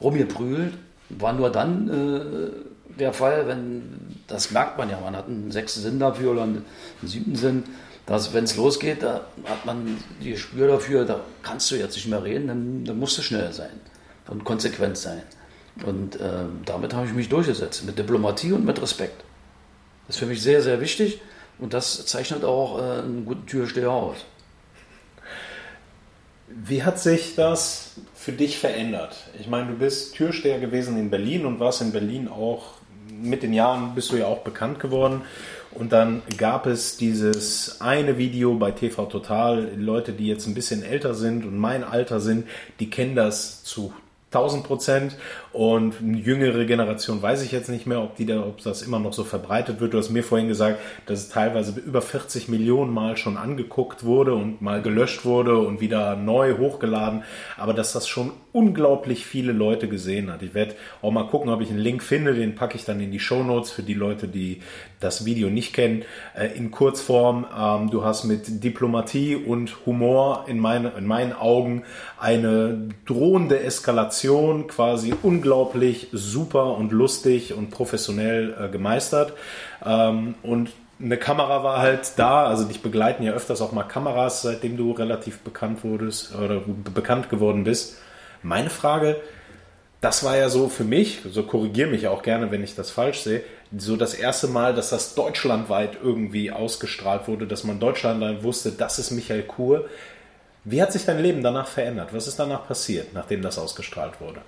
[0.01, 0.73] rumgeprügelt.
[1.11, 5.83] War nur dann äh, der Fall, wenn, das merkt man ja, man hat einen sechsten
[5.83, 6.65] Sinn dafür oder einen
[7.03, 7.65] siebten Sinn,
[8.07, 12.09] dass wenn es losgeht, da hat man die Gespür dafür, da kannst du jetzt nicht
[12.09, 13.81] mehr reden, dann, dann musst du schnell sein
[14.29, 15.23] und konsequent sein.
[15.85, 19.23] Und äh, damit habe ich mich durchgesetzt, mit Diplomatie und mit Respekt.
[20.07, 21.21] Das ist für mich sehr, sehr wichtig.
[21.59, 24.17] Und das zeichnet auch äh, einen guten Türsteher aus.
[26.49, 29.17] Wie hat sich das für dich verändert?
[29.39, 32.75] Ich meine, du bist Türsteher gewesen in Berlin und warst in Berlin auch,
[33.11, 35.23] mit den Jahren bist du ja auch bekannt geworden.
[35.73, 39.71] Und dann gab es dieses eine Video bei TV Total.
[39.77, 42.47] Leute, die jetzt ein bisschen älter sind und mein Alter sind,
[42.81, 43.93] die kennen das zu
[44.33, 45.17] 1000 Prozent.
[45.57, 48.99] Und eine jüngere Generation weiß ich jetzt nicht mehr, ob, die da, ob das immer
[48.99, 49.95] noch so verbreitet wird.
[49.95, 54.35] Du hast mir vorhin gesagt, dass es teilweise über 40 Millionen Mal schon angeguckt wurde
[54.35, 57.23] und mal gelöscht wurde und wieder neu hochgeladen.
[57.57, 60.43] Aber dass das schon unglaublich viele Leute gesehen hat.
[60.43, 62.35] Ich werde auch mal gucken, ob ich einen Link finde.
[62.35, 64.61] Den packe ich dann in die Show Notes für die Leute, die
[65.01, 66.05] das Video nicht kennen.
[66.35, 71.85] Äh, in Kurzform, ähm, du hast mit Diplomatie und Humor in, meine, in meinen Augen
[72.19, 79.33] eine drohende Eskalation quasi unglaublich unglaublich super und lustig und professionell äh, gemeistert.
[79.85, 80.71] Ähm, und
[81.01, 84.91] eine Kamera war halt da, also dich begleiten ja öfters auch mal Kameras, seitdem du
[84.91, 87.99] relativ bekannt wurdest oder bekannt geworden bist.
[88.43, 89.21] Meine Frage,
[90.01, 93.21] das war ja so für mich, so korrigiere mich auch gerne, wenn ich das falsch
[93.21, 93.43] sehe,
[93.77, 98.99] so das erste Mal, dass das deutschlandweit irgendwie ausgestrahlt wurde, dass man deutschlandweit wusste, das
[98.99, 99.85] ist Michael Kur.
[100.65, 102.09] Wie hat sich dein Leben danach verändert?
[102.13, 104.41] Was ist danach passiert, nachdem das ausgestrahlt wurde?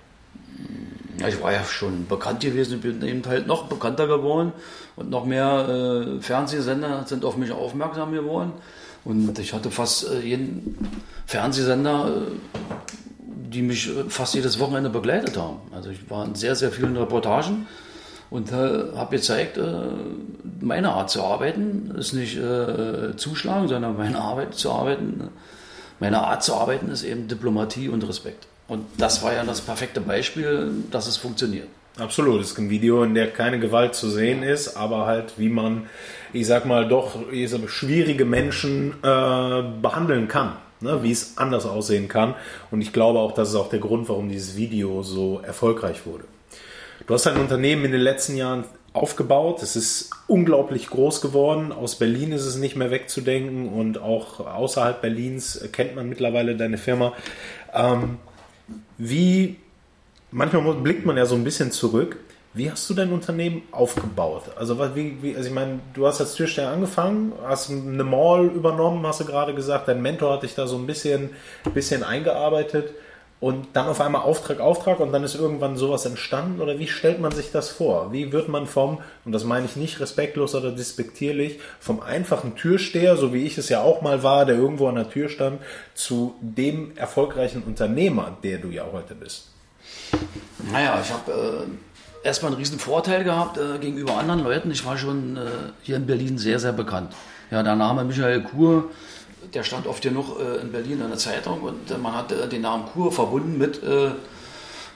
[1.27, 4.53] Ich war ja schon bekannt gewesen, bin eben halt noch bekannter geworden
[4.97, 8.53] und noch mehr äh, Fernsehsender sind auf mich aufmerksam geworden.
[9.05, 10.77] Und ich hatte fast äh, jeden
[11.27, 12.31] Fernsehsender, äh,
[13.27, 15.57] die mich äh, fast jedes Wochenende begleitet haben.
[15.73, 17.67] Also ich war in sehr, sehr vielen Reportagen
[18.31, 18.55] und äh,
[18.95, 19.63] habe gezeigt, äh,
[20.61, 22.39] meine Art zu arbeiten ist nicht
[23.17, 25.31] zuschlagen, sondern meine Arbeit zu arbeiten.
[26.01, 28.47] Meine Art zu arbeiten ist eben Diplomatie und Respekt.
[28.69, 31.69] Und das war ja das perfekte Beispiel, dass es funktioniert.
[31.99, 35.49] Absolut, es ist ein Video, in der keine Gewalt zu sehen ist, aber halt, wie
[35.49, 35.89] man,
[36.33, 37.17] ich sag mal, doch
[37.67, 41.03] schwierige Menschen äh, behandeln kann, ne?
[41.03, 42.35] wie es anders aussehen kann.
[42.71, 46.25] Und ich glaube auch, das ist auch der Grund, warum dieses Video so erfolgreich wurde.
[47.07, 49.63] Du hast dein Unternehmen in den letzten Jahren aufgebaut.
[49.63, 51.73] Es ist unglaublich groß geworden.
[51.73, 56.79] Aus Berlin ist es nicht mehr wegzudenken und auch außerhalb Berlins kennt man mittlerweile deine
[56.79, 57.13] Firma.
[57.75, 58.19] Ähm,
[58.99, 59.57] wie,
[60.31, 62.19] manchmal blickt man ja so ein bisschen zurück.
[62.55, 64.45] Wie hast du dein Unternehmen aufgebaut?
[64.57, 69.07] Also, wie, wie, also ich meine, du hast als Türsteher angefangen, hast eine Mall übernommen,
[69.07, 71.31] hast du gerade gesagt, dein Mentor hat dich da so ein bisschen,
[71.73, 72.95] bisschen eingearbeitet
[73.41, 77.21] und dann auf einmal Auftrag, Auftrag und dann ist irgendwann sowas entstanden oder wie stellt
[77.21, 78.13] man sich das vor?
[78.13, 83.17] Wie wird man vom, und das meine ich nicht respektlos oder despektierlich, vom einfachen Türsteher,
[83.17, 85.61] so wie ich es ja auch mal war, der irgendwo an der Tür stand,
[85.95, 89.51] zu dem erfolgreichen Unternehmer, der du ja heute bist?
[90.73, 91.67] Naja, ich habe
[92.23, 94.71] äh, erstmal einen riesen Vorteil gehabt äh, gegenüber anderen Leuten.
[94.73, 95.41] Ich war schon äh,
[95.83, 97.15] hier in Berlin sehr, sehr bekannt.
[97.51, 98.91] Ja, der Name Michael Kur
[99.55, 102.63] der stand oft genug äh, in Berlin in der Zeitung und äh, man hat den
[102.63, 104.11] Namen Kur verbunden mit, äh,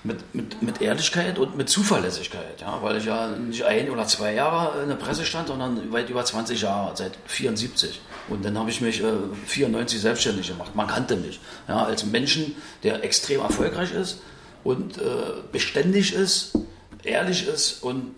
[0.04, 2.60] mit, mit, mit Ehrlichkeit und mit Zuverlässigkeit.
[2.60, 2.82] Ja?
[2.82, 6.24] Weil ich ja nicht ein oder zwei Jahre in der Presse stand, sondern weit über
[6.24, 8.00] 20 Jahre, seit 74.
[8.28, 9.12] Und dann habe ich mich äh,
[9.46, 10.74] 94 selbstständig gemacht.
[10.74, 14.20] Man kannte mich ja, als Menschen, der extrem erfolgreich ist
[14.64, 15.02] und äh,
[15.50, 16.52] beständig ist,
[17.02, 18.14] ehrlich ist und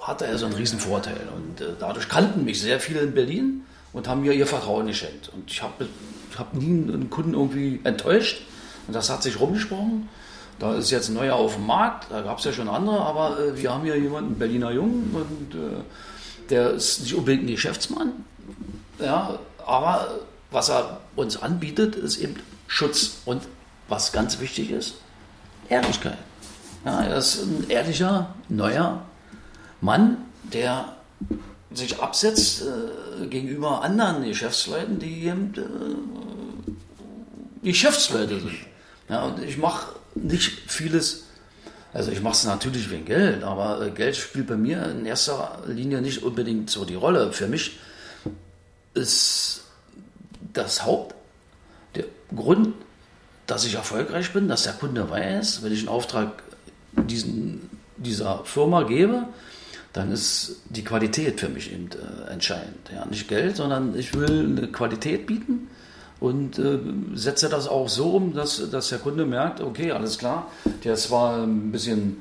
[0.00, 1.28] hatte also einen riesen Vorteil.
[1.34, 5.28] Und äh, dadurch kannten mich sehr viele in Berlin und haben mir ihr Vertrauen geschenkt.
[5.28, 5.88] Und ich habe
[6.36, 8.42] hab nie einen Kunden irgendwie enttäuscht.
[8.86, 10.08] Und das hat sich rumgesprochen.
[10.58, 13.38] Da ist jetzt ein neuer auf dem Markt, da gab es ja schon andere, aber
[13.38, 15.82] äh, wir haben hier jemanden, einen Berliner Jungen, und äh,
[16.50, 18.24] der ist nicht unbedingt ein Geschäftsmann.
[18.98, 20.18] Ja, aber
[20.50, 22.36] was er uns anbietet, ist eben
[22.66, 23.18] Schutz.
[23.24, 23.42] Und
[23.88, 24.96] was ganz wichtig ist,
[25.68, 26.18] Ehrlichkeit.
[26.84, 29.02] Ja, er ist ein ehrlicher, neuer
[29.80, 30.18] Mann,
[30.52, 30.96] der
[31.72, 35.52] sich absetzt äh, gegenüber anderen Geschäftsleuten, die eben
[37.62, 38.56] äh, Geschäftsleute sind.
[39.08, 41.24] Ja, und ich mache nicht vieles,
[41.92, 45.62] also ich mache es natürlich wegen Geld, aber äh, Geld spielt bei mir in erster
[45.66, 47.32] Linie nicht unbedingt so die Rolle.
[47.32, 47.78] Für mich
[48.94, 49.64] ist
[50.52, 51.14] das Haupt,
[51.94, 52.04] der
[52.34, 52.74] Grund,
[53.46, 56.42] dass ich erfolgreich bin, dass der Kunde weiß, wenn ich einen Auftrag
[56.92, 59.26] diesen, dieser Firma gebe,
[59.92, 62.90] dann ist die Qualität für mich eben äh, entscheidend.
[62.94, 65.68] Ja, nicht Geld, sondern ich will eine Qualität bieten
[66.20, 66.78] und äh,
[67.14, 70.48] setze das auch so um, dass, dass der Kunde merkt, okay, alles klar,
[70.84, 72.20] der ist zwar ein bisschen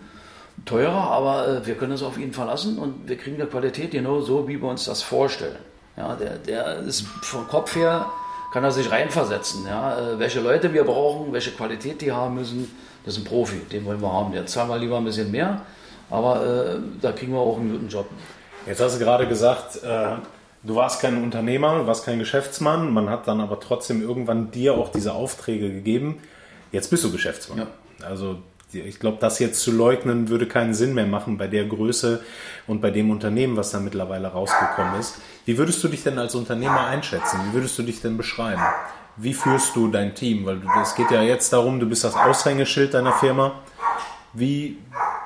[0.65, 4.21] teurer, aber äh, wir können es auf ihn verlassen und wir kriegen eine Qualität genau
[4.21, 5.57] so, wie wir uns das vorstellen.
[5.95, 8.07] Ja, der, der ist vom Kopf her,
[8.53, 12.71] kann er sich reinversetzen, ja, äh, welche Leute wir brauchen, welche Qualität die haben müssen.
[13.03, 14.33] Das ist ein Profi, den wollen wir haben.
[14.33, 15.61] Jetzt zahlen wir lieber ein bisschen mehr,
[16.09, 18.07] aber äh, da kriegen wir auch einen guten Job.
[18.65, 20.15] Jetzt hast du gerade gesagt, äh,
[20.63, 24.75] du warst kein Unternehmer, du warst kein Geschäftsmann, man hat dann aber trotzdem irgendwann dir
[24.75, 26.19] auch diese Aufträge gegeben.
[26.71, 27.59] Jetzt bist du Geschäftsmann.
[27.59, 27.67] Ja.
[28.05, 28.37] Also
[28.73, 32.21] ich glaube, das jetzt zu leugnen, würde keinen Sinn mehr machen bei der Größe
[32.67, 35.15] und bei dem Unternehmen, was da mittlerweile rausgekommen ist.
[35.45, 37.39] Wie würdest du dich denn als Unternehmer einschätzen?
[37.47, 38.61] Wie würdest du dich denn beschreiben?
[39.15, 40.45] Wie führst du dein Team?
[40.45, 43.53] Weil es geht ja jetzt darum, du bist das Aushängeschild deiner Firma.
[44.33, 44.77] Wie,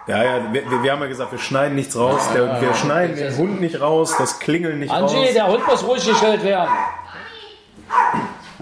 [0.07, 2.21] ja, ja, wir, wir haben ja gesagt, wir schneiden nichts raus.
[2.33, 5.21] Der, wir schneiden den Hund nicht raus, das Klingeln nicht Angie, raus.
[5.21, 6.69] Angie, der Hund muss ruhig gestellt werden.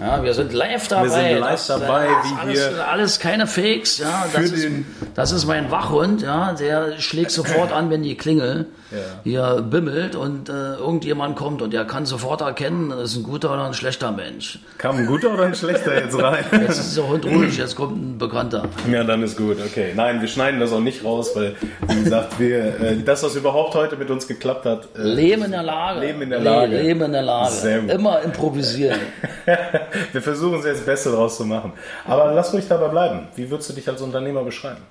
[0.00, 1.04] Ja, wir sind live dabei.
[1.04, 3.98] Wir sind live das, dabei, das wie alles, wir alles keine Fakes.
[3.98, 4.68] Ja, das, ist,
[5.14, 6.22] das ist mein Wachhund.
[6.22, 8.98] Ja, der schlägt sofort an, wenn die Klingel ja.
[9.24, 13.52] hier bimmelt und äh, irgendjemand kommt und der kann sofort erkennen, das ist ein guter
[13.52, 14.58] oder ein schlechter Mensch.
[14.78, 16.44] Kam ein guter oder ein schlechter jetzt rein?
[16.60, 18.64] Jetzt ist der Hund ruhig, jetzt kommt ein Bekannter.
[18.90, 19.58] Ja, dann ist gut.
[19.64, 19.92] Okay.
[19.94, 21.54] Nein, wir schneiden das auch nicht raus, weil
[21.88, 24.88] wie gesagt, wir äh, das, was überhaupt heute mit uns geklappt hat.
[24.96, 26.00] Äh, Leben in der Lage.
[26.00, 26.76] Leben in der Lage.
[26.76, 27.84] Leben in der Lage.
[27.88, 29.00] Immer improvisieren.
[30.12, 31.72] wir versuchen es jetzt Beste draus zu machen.
[32.06, 33.28] Aber lass ruhig dabei bleiben.
[33.36, 34.82] Wie würdest du dich als Unternehmer beschreiben?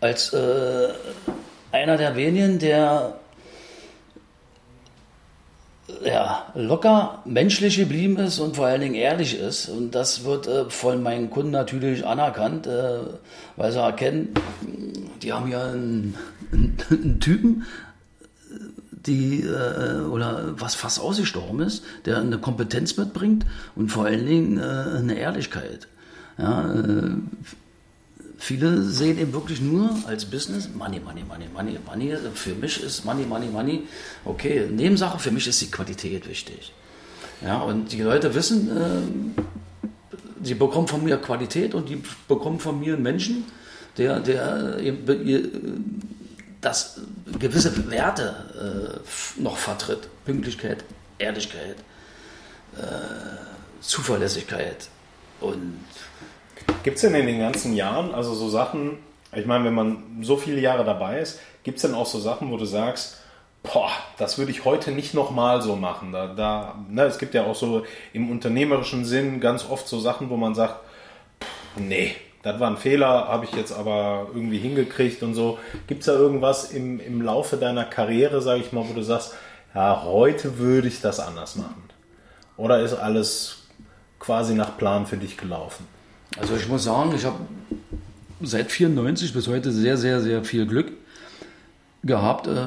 [0.00, 0.88] Als äh,
[1.72, 3.14] einer der wenigen, der
[6.04, 9.68] ja, locker menschlich geblieben ist und vor allen Dingen ehrlich ist.
[9.68, 13.00] Und das wird äh, von meinen Kunden natürlich anerkannt, äh,
[13.56, 14.34] weil sie erkennen,
[15.22, 16.16] die haben ja einen,
[16.90, 17.66] einen Typen,
[19.06, 23.46] die äh, oder was fast ausgestorben ist, der eine Kompetenz mitbringt
[23.76, 25.88] und vor allen Dingen äh, eine Ehrlichkeit.
[26.38, 27.10] Ja, äh,
[28.38, 32.16] viele sehen eben wirklich nur als Business Money, Money, Money, Money, Money.
[32.34, 33.82] Für mich ist Money, Money, Money.
[34.24, 36.72] Okay, Nebensache, für mich ist die Qualität wichtig.
[37.42, 39.86] Ja, und die Leute wissen, äh,
[40.42, 43.44] sie bekommen von mir Qualität und die bekommen von mir einen Menschen,
[43.96, 44.78] der, der
[46.60, 47.00] das
[47.38, 49.00] gewisse Werte
[49.38, 50.08] äh, noch vertritt.
[50.24, 50.84] Pünktlichkeit,
[51.18, 51.76] Ehrlichkeit,
[52.76, 54.88] äh, Zuverlässigkeit
[55.40, 55.84] und
[56.82, 58.98] Gibt es denn in den ganzen Jahren, also so Sachen,
[59.34, 62.50] ich meine, wenn man so viele Jahre dabei ist, gibt es denn auch so Sachen,
[62.50, 63.18] wo du sagst,
[63.62, 66.12] boah, das würde ich heute nicht nochmal so machen.
[66.12, 70.30] Da, da, ne, es gibt ja auch so im unternehmerischen Sinn ganz oft so Sachen,
[70.30, 70.76] wo man sagt,
[71.42, 75.58] pff, nee, das war ein Fehler, habe ich jetzt aber irgendwie hingekriegt und so.
[75.86, 79.34] Gibt es da irgendwas im, im Laufe deiner Karriere, sage ich mal, wo du sagst,
[79.74, 81.82] ja, heute würde ich das anders machen?
[82.56, 83.64] Oder ist alles
[84.18, 85.86] quasi nach Plan für dich gelaufen?
[86.38, 87.38] Also ich muss sagen, ich habe
[88.40, 90.92] seit 94 bis heute sehr, sehr, sehr viel Glück
[92.02, 92.66] gehabt, äh,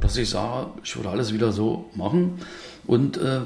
[0.00, 2.38] dass ich sage, ich würde alles wieder so machen.
[2.86, 3.40] Und äh,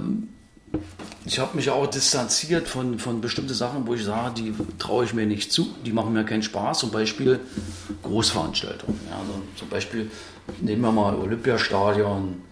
[1.29, 5.13] ich habe mich auch distanziert von, von bestimmten Sachen, wo ich sage, die traue ich
[5.13, 6.79] mir nicht zu, die machen mir keinen Spaß.
[6.79, 7.41] Zum Beispiel
[8.03, 8.99] Großveranstaltungen.
[9.11, 10.11] Ja, also zum Beispiel
[10.61, 12.43] nehmen wir mal Olympiastadion,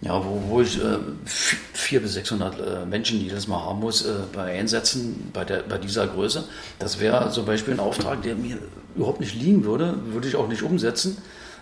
[0.00, 4.12] ja, wo, wo ich äh, 400 bis 600 äh, Menschen jedes Mal haben muss äh,
[4.32, 6.44] bei Einsätzen bei, der, bei dieser Größe.
[6.78, 8.58] Das wäre zum Beispiel ein Auftrag, der mir
[8.94, 11.16] überhaupt nicht liegen würde, würde ich auch nicht umsetzen,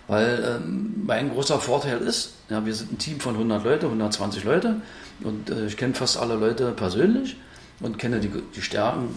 [0.07, 4.43] weil ähm, mein großer Vorteil ist, ja, wir sind ein Team von 100 Leute, 120
[4.43, 4.81] Leute
[5.23, 7.37] und äh, ich kenne fast alle Leute persönlich
[7.79, 9.15] und kenne die, die Stärken,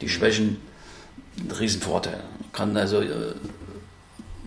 [0.00, 0.58] die Schwächen,
[1.38, 2.20] ein Riesenvorteil.
[2.52, 3.34] Kann also äh,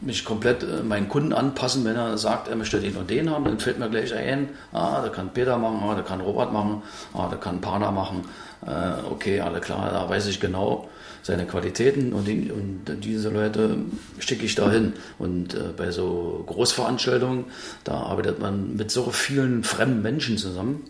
[0.02, 3.46] mich komplett äh, meinen Kunden anpassen, wenn er sagt, er möchte den und den haben,
[3.46, 6.82] dann fällt mir gleich ein, ah, da kann Peter machen, ah, da kann Robert machen,
[7.14, 8.26] ah, da kann Pana machen.
[8.66, 10.90] Äh, okay, alle klar, da weiß ich genau
[11.24, 13.78] seine Qualitäten und, die, und diese Leute
[14.19, 14.93] schicke ich dahin.
[15.19, 17.45] Und äh, bei so Großveranstaltungen,
[17.84, 20.84] da arbeitet man mit so vielen fremden Menschen zusammen,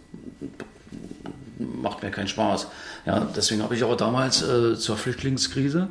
[1.58, 2.68] macht mir keinen Spaß.
[3.06, 5.90] Ja, deswegen habe ich auch damals äh, zur Flüchtlingskrise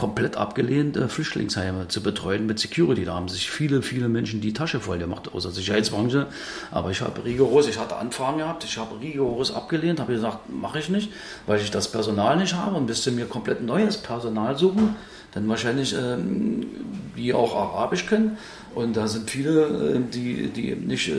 [0.00, 3.04] komplett abgelehnt, äh, Flüchtlingsheime zu betreuen mit Security.
[3.04, 6.26] Da haben sich viele, viele Menschen die Tasche voll gemacht aus der Sicherheitsbranche.
[6.70, 10.78] Aber ich habe rigoros, ich hatte Anfragen gehabt, ich habe rigoros abgelehnt, habe gesagt, mache
[10.78, 11.12] ich nicht,
[11.46, 14.96] weil ich das Personal nicht habe und müsste mir komplett neues Personal suchen.
[15.32, 16.66] Dann wahrscheinlich, ähm,
[17.14, 18.38] die auch Arabisch können.
[18.74, 21.14] Und da sind viele, äh, die, die nicht äh,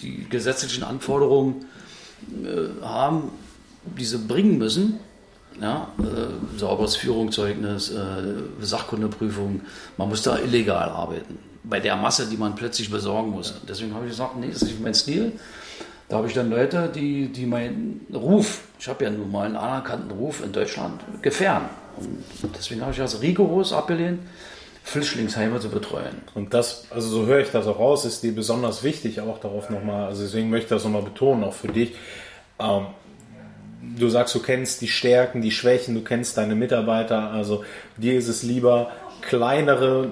[0.00, 1.64] die gesetzlichen Anforderungen
[2.44, 3.32] äh, haben,
[3.98, 5.00] diese bringen müssen
[5.60, 7.94] ja, äh, sauberes Führungszeugnis, äh,
[8.60, 9.60] Sachkundeprüfung.
[9.96, 11.38] Man muss da illegal arbeiten.
[11.64, 13.54] Bei der Masse, die man plötzlich besorgen muss.
[13.68, 15.32] Deswegen habe ich gesagt, nee, das ist nicht mein Stil.
[16.08, 19.56] Da habe ich dann Leute, die, die meinen Ruf, ich habe ja nun mal einen
[19.56, 21.68] anerkannten Ruf in Deutschland, gefährden.
[21.96, 24.20] Und deswegen habe ich das rigoros abgelehnt,
[24.84, 26.16] Flüchtlingsheime zu betreuen.
[26.34, 29.70] Und das, also so höre ich das auch raus, ist dir besonders wichtig, auch darauf
[29.70, 31.94] nochmal, also deswegen möchte ich das nochmal betonen, auch für dich.
[32.58, 32.86] Ähm,
[33.82, 37.30] du sagst, du kennst die Stärken, die Schwächen, du kennst deine Mitarbeiter.
[37.30, 37.64] Also
[37.96, 40.08] dir ist es lieber, kleinere,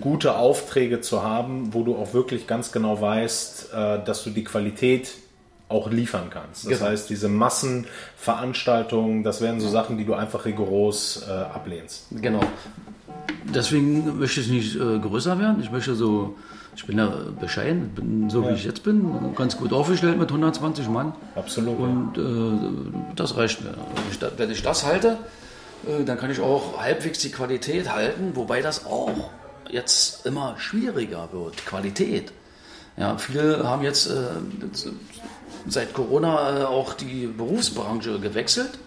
[0.00, 4.44] gute Aufträge zu haben, wo du auch wirklich ganz genau weißt, äh, dass du die
[4.44, 5.12] Qualität
[5.68, 6.66] auch liefern kannst.
[6.66, 6.90] Das genau.
[6.90, 12.08] heißt, diese Massenveranstaltungen, das wären so Sachen, die du einfach rigoros äh, ablehnst.
[12.10, 12.42] Genau.
[13.54, 15.62] Deswegen möchte ich nicht äh, größer werden.
[15.62, 16.36] Ich möchte so,
[16.74, 18.50] ich bin ja bescheiden, bin so ja.
[18.50, 21.14] wie ich jetzt bin, ganz gut aufgestellt mit 120 Mann.
[21.34, 21.78] Absolut.
[21.78, 23.74] Und äh, das reicht mir.
[24.36, 25.18] Wenn ich, das halte,
[25.86, 29.30] äh, dann kann ich auch halbwegs die Qualität halten, wobei das auch
[29.70, 31.64] jetzt immer schwieriger wird.
[31.66, 32.32] Qualität.
[32.96, 34.12] Ja, viele haben jetzt äh,
[35.66, 38.78] seit Corona äh, auch die Berufsbranche gewechselt.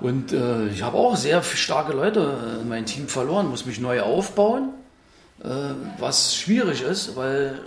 [0.00, 4.00] Und äh, ich habe auch sehr starke Leute in meinem Team verloren, muss mich neu
[4.00, 4.89] aufbauen, äh,
[5.98, 7.60] was schwierig ist, weil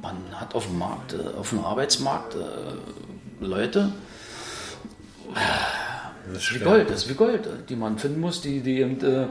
[0.00, 3.92] man hat auf dem Markt, äh, auf dem Arbeitsmarkt äh, Leute,
[6.32, 9.00] das ist wie Gold, das ist wie Gold, die man finden muss, die, die eben,
[9.04, 9.26] äh,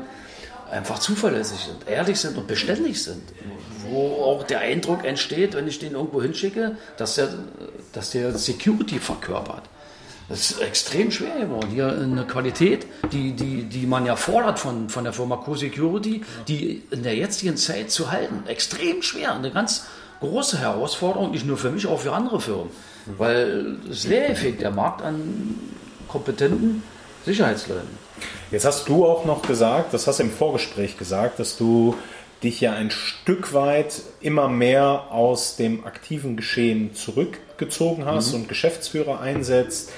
[0.72, 3.24] einfach zuverlässig sind, ehrlich sind und beständig sind.
[3.90, 7.30] Wo auch der Eindruck entsteht, wenn ich den irgendwo hinschicke, dass der,
[7.94, 9.64] dass der Security verkörpert.
[10.30, 11.70] Das ist extrem schwer geworden.
[11.72, 16.84] Hier eine Qualität, die, die, die man ja fordert von, von der Firma Co-Security, die
[16.92, 18.44] in der jetzigen Zeit zu halten.
[18.48, 19.34] Extrem schwer.
[19.34, 19.88] Eine ganz
[20.20, 22.70] große Herausforderung, nicht nur für mich, auch für andere Firmen.
[23.18, 25.56] Weil es leerfegt der Markt an
[26.08, 26.84] kompetenten
[27.26, 27.90] Sicherheitsleuten.
[28.52, 31.96] Jetzt hast du auch noch gesagt, das hast du im Vorgespräch gesagt, dass du
[32.44, 38.42] dich ja ein Stück weit immer mehr aus dem aktiven Geschehen zurückgezogen hast mhm.
[38.42, 39.92] und Geschäftsführer einsetzt,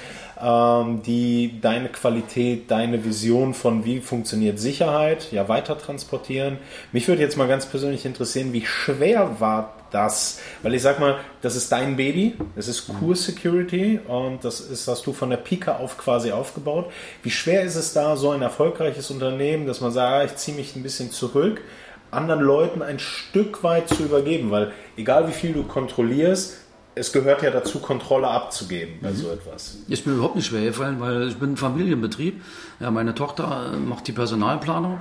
[0.43, 6.57] ähm, die deine Qualität, deine Vision von wie funktioniert Sicherheit ja weiter transportieren.
[6.91, 11.19] Mich würde jetzt mal ganz persönlich interessieren, wie schwer war das, weil ich sag mal,
[11.41, 15.37] das ist dein Baby, das ist Core Security und das ist, hast du von der
[15.37, 16.91] Pika auf quasi aufgebaut.
[17.23, 20.55] Wie schwer ist es da, so ein erfolgreiches Unternehmen, dass man sagt, ah, ich ziehe
[20.55, 21.61] mich ein bisschen zurück,
[22.09, 26.60] anderen Leuten ein Stück weit zu übergeben, weil egal wie viel du kontrollierst,
[26.95, 29.15] es gehört ja dazu, Kontrolle abzugeben bei mhm.
[29.15, 29.77] so etwas.
[29.87, 32.41] Ist mir überhaupt nicht schwer gefallen, weil ich bin ein Familienbetrieb.
[32.79, 34.99] Ja, meine Tochter macht die Personalplanung.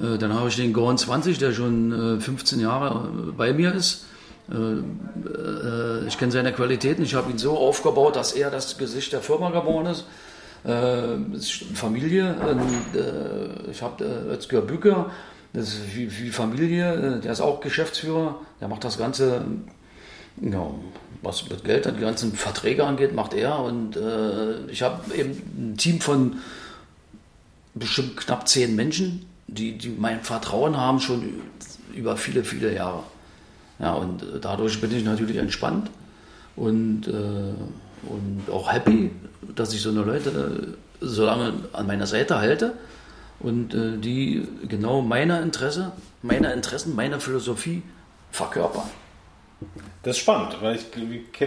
[0.00, 3.74] Äh, dann habe ich den Gorn 20, der schon 15 äh, Jahre äh, bei mir
[3.74, 4.06] ist.
[4.48, 7.02] Ich kenne seine Qualitäten.
[7.02, 10.04] Ich habe ihn so aufgebaut, dass er das Gesicht der Firma geworden ist.
[11.74, 12.36] Familie.
[13.68, 15.10] Ich habe Özgür Bücker,
[15.52, 17.20] das ist wie Familie.
[17.24, 18.36] Der ist auch Geschäftsführer.
[18.60, 19.44] Der macht das Ganze
[20.40, 20.70] ja,
[21.22, 23.58] was mit Geld die ganzen Verträge angeht, macht er.
[23.60, 26.36] Und äh, ich habe eben ein Team von
[27.74, 31.40] bestimmt knapp zehn Menschen, die, die mein Vertrauen haben, schon
[31.94, 33.02] über viele, viele Jahre.
[33.78, 35.90] Ja, und äh, dadurch bin ich natürlich entspannt
[36.54, 39.10] und, äh, und auch happy,
[39.54, 42.72] dass ich so eine Leute so lange an meiner Seite halte
[43.40, 47.82] und äh, die genau meine Interesse, meine Interessen, meine Philosophie
[48.30, 48.88] verkörpern.
[50.02, 50.82] Das ist spannend, weil ich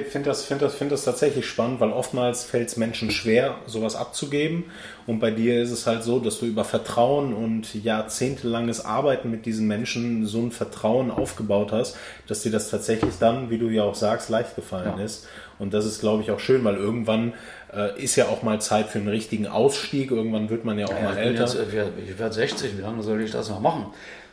[0.10, 3.95] finde das, find das, find das tatsächlich spannend, weil oftmals fällt es Menschen schwer, sowas
[3.95, 4.66] abzugeben.
[5.05, 9.45] Und bei dir ist es halt so, dass du über Vertrauen und jahrzehntelanges Arbeiten mit
[9.45, 11.97] diesen Menschen so ein Vertrauen aufgebaut hast,
[12.28, 15.03] dass dir das tatsächlich dann, wie du ja auch sagst, leicht gefallen ja.
[15.03, 15.28] ist.
[15.60, 17.34] Und das ist, glaube ich, auch schön, weil irgendwann
[17.74, 20.10] äh, ist ja auch mal Zeit für einen richtigen Ausstieg.
[20.12, 21.43] Irgendwann wird man ja auch ja, mal älter.
[21.43, 21.57] Jetzt,
[22.07, 23.88] ich werde 60, wie lange soll ich das noch machen?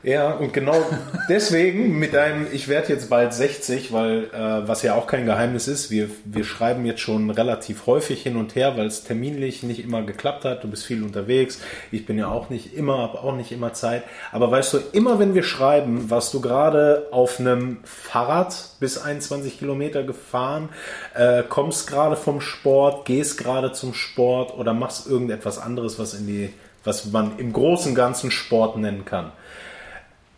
[0.07, 0.77] Ja, und genau
[1.29, 5.67] deswegen mit einem, ich werde jetzt bald 60, weil äh, was ja auch kein Geheimnis
[5.67, 9.83] ist, wir, wir schreiben jetzt schon relativ häufig hin und her, weil es terminlich nicht
[9.83, 10.63] immer geklappt hat.
[10.63, 11.61] Du bist viel unterwegs.
[11.91, 14.05] Ich bin ja auch nicht immer, habe auch nicht immer Zeit.
[14.31, 19.59] Aber weißt du, immer wenn wir schreiben, warst du gerade auf einem Fahrrad bis 21
[19.59, 20.69] Kilometer gefahren,
[21.15, 26.29] äh, kommst gerade vom Sport, gehst gerade zum Sport oder machst irgendetwas anderes, was in
[26.29, 26.55] die,
[26.85, 29.33] was man im großen Ganzen Sport nennen kann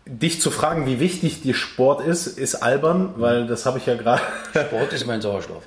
[0.08, 3.94] dich zu fragen, wie wichtig dir Sport ist, ist albern, weil das habe ich ja
[3.94, 4.22] gerade.
[4.50, 5.62] Sport ist mein Sauerstoff.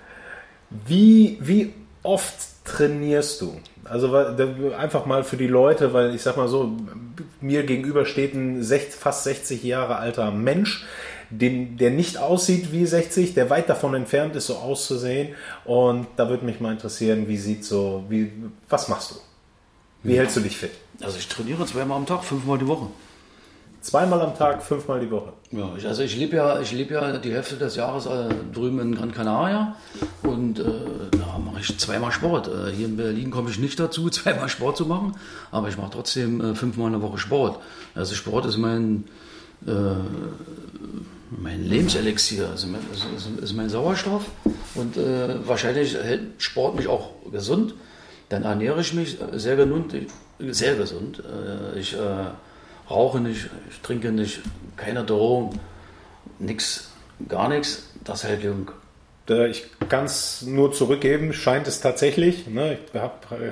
[0.70, 1.74] Wie, wie
[2.04, 2.36] oft
[2.66, 3.60] trainierst du?
[3.84, 6.72] Also einfach mal für die Leute, weil ich sag mal so,
[7.40, 10.86] mir gegenüber steht ein fast 60 Jahre alter Mensch,
[11.30, 15.36] den, der nicht aussieht wie 60, der weit davon entfernt ist, so auszusehen.
[15.66, 18.32] Und da würde mich mal interessieren, wie sieht so, wie,
[18.70, 19.16] was machst du?
[20.04, 20.72] Wie hältst du dich fit?
[21.02, 22.88] Also ich trainiere zweimal am Tag, fünfmal die Woche.
[23.82, 25.34] Zweimal am Tag, fünfmal die Woche.
[25.50, 28.80] Ja, ich, also ich lebe ja, ich lebe ja die Hälfte des Jahres äh, drüben
[28.80, 29.76] in Gran Canaria
[30.22, 30.64] und äh,
[31.12, 32.48] da mache ich zweimal Sport.
[32.48, 35.16] Äh, hier in Berlin komme ich nicht dazu, zweimal Sport zu machen,
[35.50, 37.60] aber ich mache trotzdem äh, fünfmal in der Woche Sport.
[37.96, 39.06] Also Sport ist mein,
[39.66, 39.72] äh,
[41.32, 43.08] mein Lebenselixier, also mein, ist,
[43.42, 44.26] ist, mein Sauerstoff
[44.76, 47.74] und äh, wahrscheinlich hält Sport mich auch gesund.
[48.30, 49.96] Dann ernähre ich mich sehr gesund,
[50.40, 51.22] sehr gesund.
[51.76, 51.98] ich
[52.92, 54.42] rauche nicht, ich trinke nicht,
[54.78, 55.60] keine Drohung,
[56.40, 56.92] nichts,
[57.28, 57.88] gar nichts.
[58.04, 58.72] Das hält jung.
[59.50, 62.48] Ich kann es nur zurückgeben, scheint es tatsächlich.
[62.48, 62.80] Ne?
[62.94, 63.52] Ich habe äh,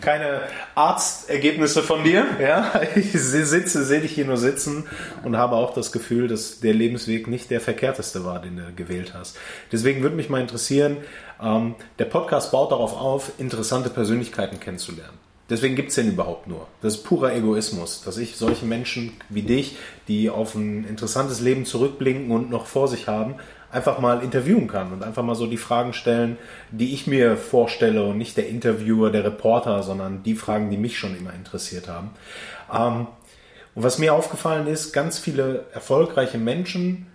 [0.00, 0.40] keine
[0.74, 2.24] Arztergebnisse von dir.
[2.40, 2.80] Ja?
[2.94, 4.86] Ich sitze, sehe dich hier nur sitzen
[5.24, 9.12] und habe auch das Gefühl, dass der Lebensweg nicht der verkehrteste war, den du gewählt
[9.12, 9.36] hast.
[9.70, 10.98] Deswegen würde mich mal interessieren,
[11.42, 15.17] ähm, der Podcast baut darauf auf, interessante Persönlichkeiten kennenzulernen.
[15.50, 16.66] Deswegen gibt es den überhaupt nur.
[16.82, 19.76] Das ist purer Egoismus, dass ich solche Menschen wie dich,
[20.06, 23.36] die auf ein interessantes Leben zurückblinken und noch vor sich haben,
[23.70, 26.36] einfach mal interviewen kann und einfach mal so die Fragen stellen,
[26.70, 30.98] die ich mir vorstelle und nicht der Interviewer, der Reporter, sondern die Fragen, die mich
[30.98, 32.10] schon immer interessiert haben.
[32.72, 33.06] Ähm,
[33.74, 37.06] und was mir aufgefallen ist, ganz viele erfolgreiche Menschen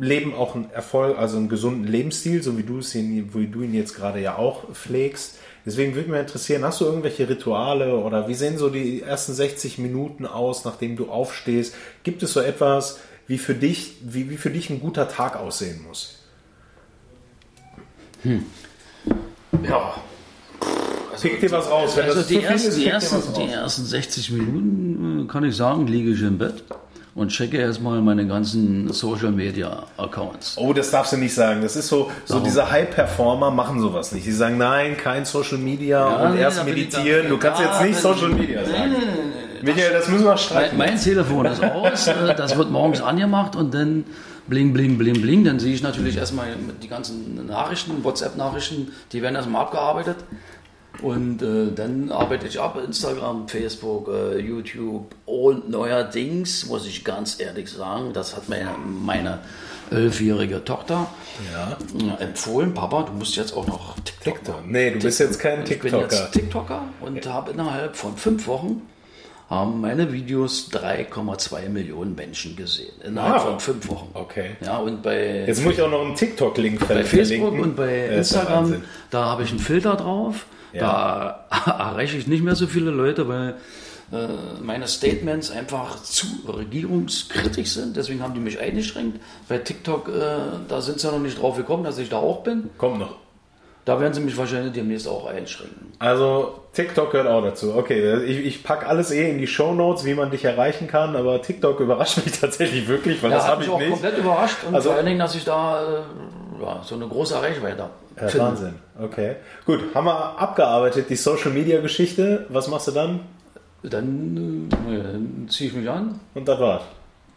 [0.00, 3.74] leben auch einen Erfolg, also einen gesunden Lebensstil, so wie du es wie du ihn
[3.74, 5.38] jetzt gerade ja auch pflegst.
[5.66, 9.78] Deswegen würde mich interessieren, hast du irgendwelche Rituale oder wie sehen so die ersten 60
[9.78, 11.74] Minuten aus, nachdem du aufstehst?
[12.02, 15.82] Gibt es so etwas, wie für dich, wie, wie für dich ein guter Tag aussehen
[15.88, 16.18] muss?
[18.22, 18.44] Hm.
[19.66, 19.94] Ja.
[21.12, 21.96] Also, pick dir was raus.
[21.96, 25.56] Wenn also das die, ersten, ist, die, ersten, die ersten 60 Minuten, äh, kann ich
[25.56, 26.64] sagen, liege ich im Bett
[27.14, 30.56] und checke erstmal meine ganzen Social Media Accounts.
[30.58, 31.62] Oh, das darfst du nicht sagen.
[31.62, 34.26] Das ist so, so diese High-Performer machen sowas nicht.
[34.26, 37.28] Die sagen, nein, kein Social Media ja, und nee, erst meditieren.
[37.28, 38.90] Du kannst jetzt nicht Social Media sagen.
[38.90, 38.96] Nee,
[39.62, 40.76] nee, Michael, das müssen wir streichen.
[40.76, 44.04] Mein, mein Telefon ist aus, äh, das wird morgens angemacht und dann
[44.46, 45.44] bling, bling, bling, bling.
[45.44, 46.48] Dann sehe ich natürlich erstmal
[46.82, 50.16] die ganzen Nachrichten, WhatsApp-Nachrichten, die werden erstmal abgearbeitet.
[51.04, 57.38] Und äh, dann arbeite ich ab Instagram, Facebook, äh, YouTube und neuerdings, muss ich ganz
[57.38, 59.40] ehrlich sagen, das hat mir meine
[59.90, 61.06] elfjährige Tochter
[61.52, 61.76] ja.
[62.18, 62.72] Äh, empfohlen.
[62.72, 64.66] Papa, du musst jetzt auch noch TikTok TikTok.
[64.66, 65.86] Nee, du bist jetzt kein TikToker.
[65.86, 67.32] Ich bin jetzt TikToker und ja.
[67.34, 68.80] habe innerhalb von fünf Wochen
[69.50, 72.94] haben meine Videos 3,2 Millionen Menschen gesehen.
[73.04, 73.42] Innerhalb wow.
[73.42, 74.08] von fünf Wochen.
[74.14, 74.56] Okay.
[74.64, 77.12] Ja, und bei Jetzt muss ich auch noch einen TikTok-Link verlinken.
[77.12, 80.46] Bei Facebook und bei Instagram, da habe ich einen Filter drauf.
[80.74, 81.46] Ja.
[81.50, 83.54] Da erreiche ich nicht mehr so viele Leute, weil
[84.12, 84.28] äh,
[84.62, 87.96] meine Statements einfach zu regierungskritisch sind.
[87.96, 89.20] Deswegen haben die mich eingeschränkt.
[89.48, 90.12] Bei TikTok, äh,
[90.68, 92.70] da sind sie ja noch nicht drauf gekommen, dass ich da auch bin.
[92.76, 93.16] Kommt noch.
[93.84, 95.92] Da werden sie mich wahrscheinlich demnächst auch einschränken.
[95.98, 97.74] Also TikTok gehört auch dazu.
[97.76, 101.16] Okay, ich, ich packe alles eh in die Show Notes, wie man dich erreichen kann,
[101.16, 103.90] aber TikTok überrascht mich tatsächlich wirklich, weil ja, das habe ich auch nicht.
[103.90, 107.40] komplett überrascht und also, vor allen Dingen, dass ich da äh, ja, so eine große
[107.40, 107.92] Reichweite habe.
[108.20, 108.74] Ja, Wahnsinn.
[109.00, 109.36] Okay.
[109.66, 112.46] Gut, haben wir abgearbeitet, die Social Media Geschichte.
[112.48, 113.20] Was machst du dann?
[113.82, 116.20] Dann, äh, dann ziehe ich mich an.
[116.34, 116.82] Und das war's.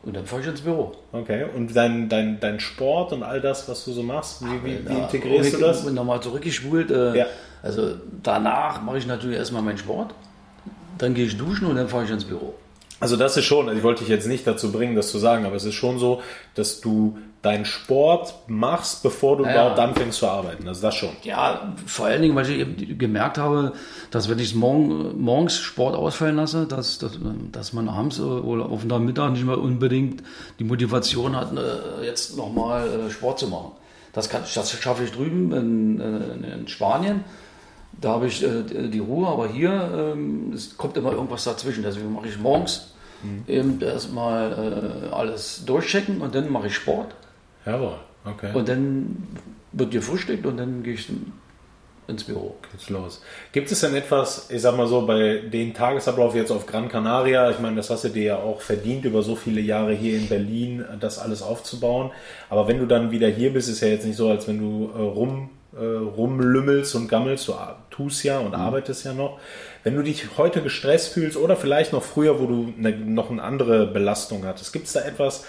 [0.04, 0.96] Und dann fahre ich ins Büro.
[1.12, 1.46] Okay.
[1.54, 4.98] Und dein, dein, dein Sport und all das, was du so machst, wie, wie, wie
[5.00, 5.80] integrierst du das?
[5.80, 6.92] Ich bin nochmal zurückgespult.
[6.92, 7.26] Äh, ja.
[7.64, 10.14] Also danach mache ich natürlich erstmal meinen Sport.
[10.98, 12.54] Dann gehe ich duschen und dann fahre ich ins Büro.
[13.00, 15.46] Also das ist schon, also ich wollte dich jetzt nicht dazu bringen, das zu sagen,
[15.46, 16.22] aber es ist schon so,
[16.56, 20.68] dass du deinen Sport machst, bevor du ja, überhaupt anfängst zu arbeiten.
[20.68, 21.12] Also das schon.
[21.24, 23.74] Ja, vor allen Dingen, weil ich eben gemerkt habe,
[24.10, 27.20] dass wenn ich morgen, morgens Sport ausfallen lasse, dass, dass,
[27.52, 30.24] dass man abends oder auf dem Mittag nicht mehr unbedingt
[30.58, 33.74] die Motivation hat, äh, jetzt nochmal äh, Sport zu machen.
[34.14, 37.24] Das, kann, das schaffe ich drüben in, äh, in Spanien.
[38.00, 41.84] Da habe ich die Ruhe, aber hier ähm, es kommt immer irgendwas dazwischen.
[41.84, 42.94] Deswegen mache ich morgens
[43.24, 43.44] mhm.
[43.48, 47.16] eben erstmal alles durchchecken und dann mache ich Sport.
[47.66, 48.52] Jawohl, okay.
[48.54, 49.28] Und dann
[49.72, 51.10] wird gefrühstückt und dann gehe ich
[52.08, 52.56] ins Büro.
[52.72, 53.22] Geht's los.
[53.52, 57.52] Gibt es denn etwas, ich sag mal so, bei den Tagesablauf jetzt auf Gran Canaria,
[57.52, 60.28] ich meine, das hast du dir ja auch verdient, über so viele Jahre hier in
[60.28, 62.12] Berlin das alles aufzubauen.
[62.50, 64.90] Aber wenn du dann wieder hier bist, ist ja jetzt nicht so, als wenn du
[64.94, 67.56] äh, rum, äh, rumlümmelst und gammelst, du
[67.98, 68.56] tust ja und mhm.
[68.56, 69.40] arbeitest ja noch.
[69.84, 73.44] Wenn du dich heute gestresst fühlst oder vielleicht noch früher, wo du eine, noch eine
[73.44, 75.46] andere Belastung hattest, gibt es da etwas,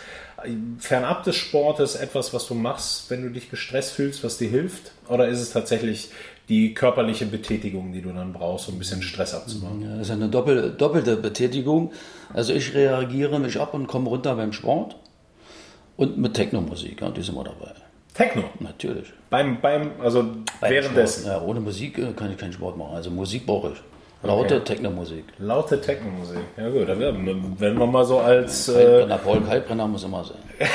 [0.78, 4.92] fernab des Sportes etwas, was du machst, wenn du dich gestresst fühlst, was dir hilft?
[5.08, 6.10] Oder ist es tatsächlich
[6.48, 9.82] die körperliche Betätigung, die du dann brauchst, um ein bisschen Stress abzubauen?
[9.82, 11.92] Ja, das ist eine doppel, doppelte Betätigung.
[12.32, 14.96] Also ich reagiere mich ab und komme runter beim Sport
[15.96, 17.74] und mit Techno-Musik, ja, die sind wir dabei.
[18.18, 18.44] Techno?
[18.58, 19.12] Natürlich.
[19.30, 20.24] Beim, beim also
[20.60, 21.28] beim währenddessen?
[21.28, 22.96] Ja, ohne Musik äh, kann ich keinen Sport machen.
[22.96, 23.78] Also Musik brauche ich.
[24.26, 24.64] Laute okay.
[24.64, 25.24] Techno-Musik.
[25.38, 26.40] Laute Techno-Musik.
[26.56, 28.66] Ja gut, dann werden wir mal so als...
[28.66, 30.68] Kaltbrenner, äh, Paul Kaltbrenner muss immer sein.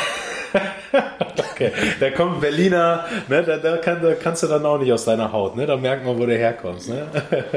[1.52, 5.04] okay, da kommt Berliner, ne, da, da, kann, da, kannst du dann auch nicht aus
[5.04, 5.66] deiner Haut, ne?
[5.66, 6.88] da merkt man, wo du herkommst.
[6.88, 7.06] Ne?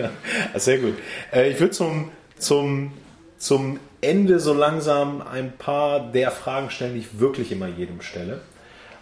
[0.57, 0.95] Sehr gut.
[1.32, 2.93] Äh, ich würde zum, zum,
[3.39, 8.41] zum Ende so langsam ein paar der Fragen stellen, die ich wirklich immer jedem stelle.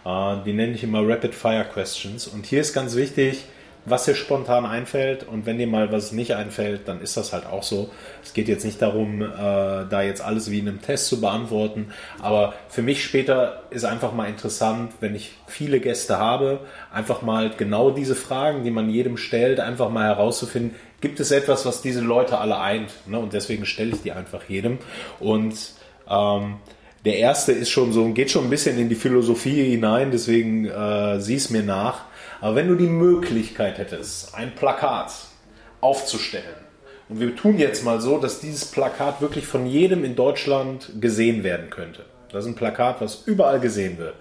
[0.05, 2.27] Äh, die nenne ich immer Rapid Fire Questions.
[2.27, 3.45] Und hier ist ganz wichtig,
[3.85, 5.27] was dir spontan einfällt.
[5.27, 7.89] Und wenn dir mal was nicht einfällt, dann ist das halt auch so.
[8.23, 11.91] Es geht jetzt nicht darum, äh, da jetzt alles wie in einem Test zu beantworten.
[12.19, 17.51] Aber für mich später ist einfach mal interessant, wenn ich viele Gäste habe, einfach mal
[17.55, 22.01] genau diese Fragen, die man jedem stellt, einfach mal herauszufinden, gibt es etwas, was diese
[22.01, 22.91] Leute alle eint?
[23.05, 23.19] Ne?
[23.19, 24.79] Und deswegen stelle ich die einfach jedem.
[25.19, 25.55] Und
[26.09, 26.55] ähm,
[27.05, 31.19] der erste ist schon so, geht schon ein bisschen in die Philosophie hinein, deswegen äh,
[31.19, 32.05] sieh es mir nach.
[32.41, 35.13] Aber wenn du die Möglichkeit hättest, ein Plakat
[35.81, 36.65] aufzustellen,
[37.07, 41.43] und wir tun jetzt mal so, dass dieses Plakat wirklich von jedem in Deutschland gesehen
[41.43, 42.03] werden könnte.
[42.31, 44.15] Das ist ein Plakat, was überall gesehen wird.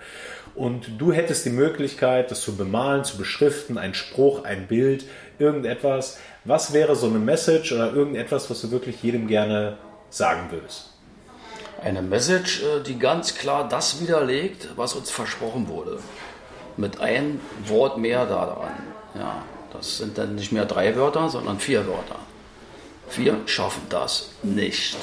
[0.55, 5.07] Und du hättest die Möglichkeit, das zu bemalen, zu beschriften, ein Spruch, ein Bild,
[5.39, 6.19] irgendetwas.
[6.45, 9.79] Was wäre so eine Message oder irgendetwas, was du wirklich jedem gerne
[10.11, 10.94] sagen würdest?
[11.85, 15.99] Eine Message, äh, die ganz klar das widerlegt, was uns versprochen wurde.
[16.79, 18.73] Mit einem Wort mehr daran.
[19.15, 22.19] Ja, das sind dann nicht mehr drei Wörter, sondern vier Wörter.
[23.15, 24.97] Wir schaffen das nicht.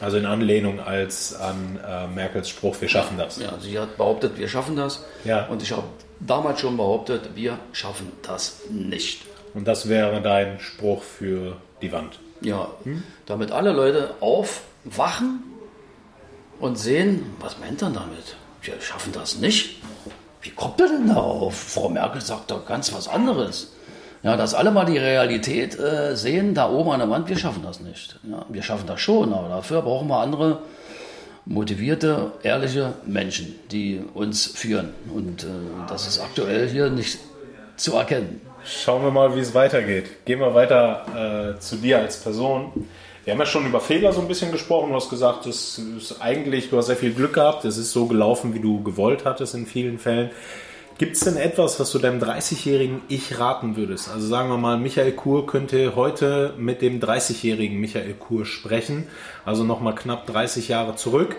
[0.00, 3.38] Also in Anlehnung als an äh, Merkels Spruch, wir schaffen das.
[3.38, 5.04] Ja, sie hat behauptet, wir schaffen das.
[5.24, 5.46] Ja.
[5.46, 5.84] Und ich habe
[6.20, 9.22] damals schon behauptet, wir schaffen das nicht.
[9.54, 12.18] Und das wäre dein Spruch für die Wand.
[12.42, 13.02] Ja, hm?
[13.24, 15.47] damit alle Leute aufwachen
[16.60, 18.36] und sehen, was meint er damit?
[18.62, 19.80] Wir schaffen das nicht.
[20.42, 21.54] Wie kommt er denn darauf?
[21.54, 23.72] Frau Merkel sagt doch ganz was anderes.
[24.22, 27.62] Ja, dass alle mal die Realität äh, sehen, da oben an der Wand, wir schaffen
[27.62, 28.18] das nicht.
[28.28, 30.60] Ja, wir schaffen das schon, aber dafür brauchen wir andere
[31.44, 34.92] motivierte, ehrliche Menschen, die uns führen.
[35.14, 35.46] Und äh,
[35.88, 37.18] das ist aktuell hier nicht
[37.76, 38.40] zu erkennen.
[38.64, 40.26] Schauen wir mal, wie es weitergeht.
[40.26, 42.88] Gehen wir weiter äh, zu dir als Person.
[43.28, 44.88] Wir haben ja schon über Fehler so ein bisschen gesprochen.
[44.88, 47.62] Du hast gesagt, das ist eigentlich, du hast sehr viel Glück gehabt.
[47.66, 50.30] Es ist so gelaufen, wie du gewollt hattest in vielen Fällen.
[50.96, 54.08] Gibt es denn etwas, was du deinem 30-jährigen Ich raten würdest?
[54.08, 59.06] Also sagen wir mal, Michael Kur könnte heute mit dem 30-jährigen Michael Kur sprechen,
[59.44, 61.36] also nochmal knapp 30 Jahre zurück.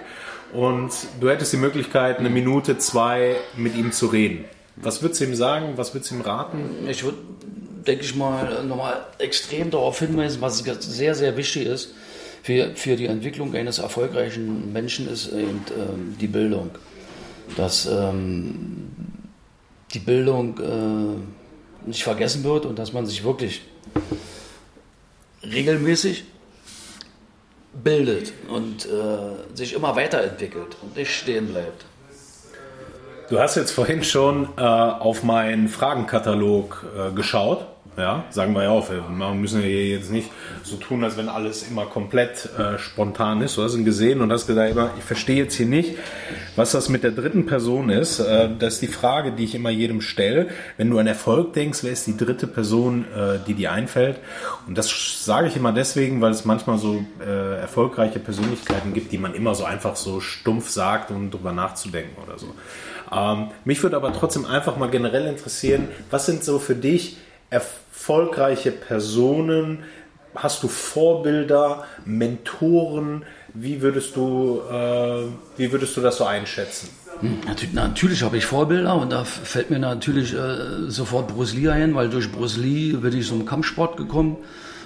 [0.53, 4.45] Und du hättest die Möglichkeit, eine Minute, zwei mit ihm zu reden.
[4.75, 5.73] Was würdest du ihm sagen?
[5.75, 6.69] Was würdest du ihm raten?
[6.87, 7.17] Ich würde
[7.85, 11.93] denke ich mal, nochmal extrem darauf hinweisen, was sehr, sehr wichtig ist
[12.43, 16.71] für, für die Entwicklung eines erfolgreichen Menschen, ist eben ähm, die Bildung.
[17.57, 18.91] Dass ähm,
[19.93, 23.61] die Bildung äh, nicht vergessen wird und dass man sich wirklich
[25.43, 26.25] regelmäßig
[27.83, 31.85] bildet und äh, sich immer weiterentwickelt und nicht stehen bleibt.
[33.29, 37.67] Du hast jetzt vorhin schon äh, auf meinen Fragenkatalog äh, geschaut
[37.99, 39.01] ja, sagen wir ja auch, wir
[39.33, 40.31] müssen ja hier jetzt nicht
[40.63, 43.57] so tun, als wenn alles immer komplett äh, spontan ist.
[43.57, 45.95] Du hast ihn gesehen und hast gesagt, ich verstehe jetzt hier nicht,
[46.55, 48.19] was das mit der dritten Person ist.
[48.19, 50.47] Äh, das ist die Frage, die ich immer jedem stelle.
[50.77, 54.19] Wenn du an Erfolg denkst, wer ist die dritte Person, äh, die dir einfällt?
[54.65, 59.17] Und das sage ich immer deswegen, weil es manchmal so äh, erfolgreiche Persönlichkeiten gibt, die
[59.17, 62.47] man immer so einfach so stumpf sagt, um drüber nachzudenken oder so.
[63.11, 67.17] Ähm, mich würde aber trotzdem einfach mal generell interessieren, was sind so für dich
[67.49, 69.83] erfolgreiche Personen?
[70.35, 73.25] Hast du Vorbilder, Mentoren?
[73.53, 75.23] Wie würdest du, äh,
[75.57, 76.89] wie würdest du das so einschätzen?
[77.21, 81.69] Hm, natürlich, natürlich habe ich Vorbilder und da fällt mir natürlich äh, sofort Bruce Lee
[81.69, 84.37] ein, weil durch Bruce Lee bin ich zum Kampfsport gekommen.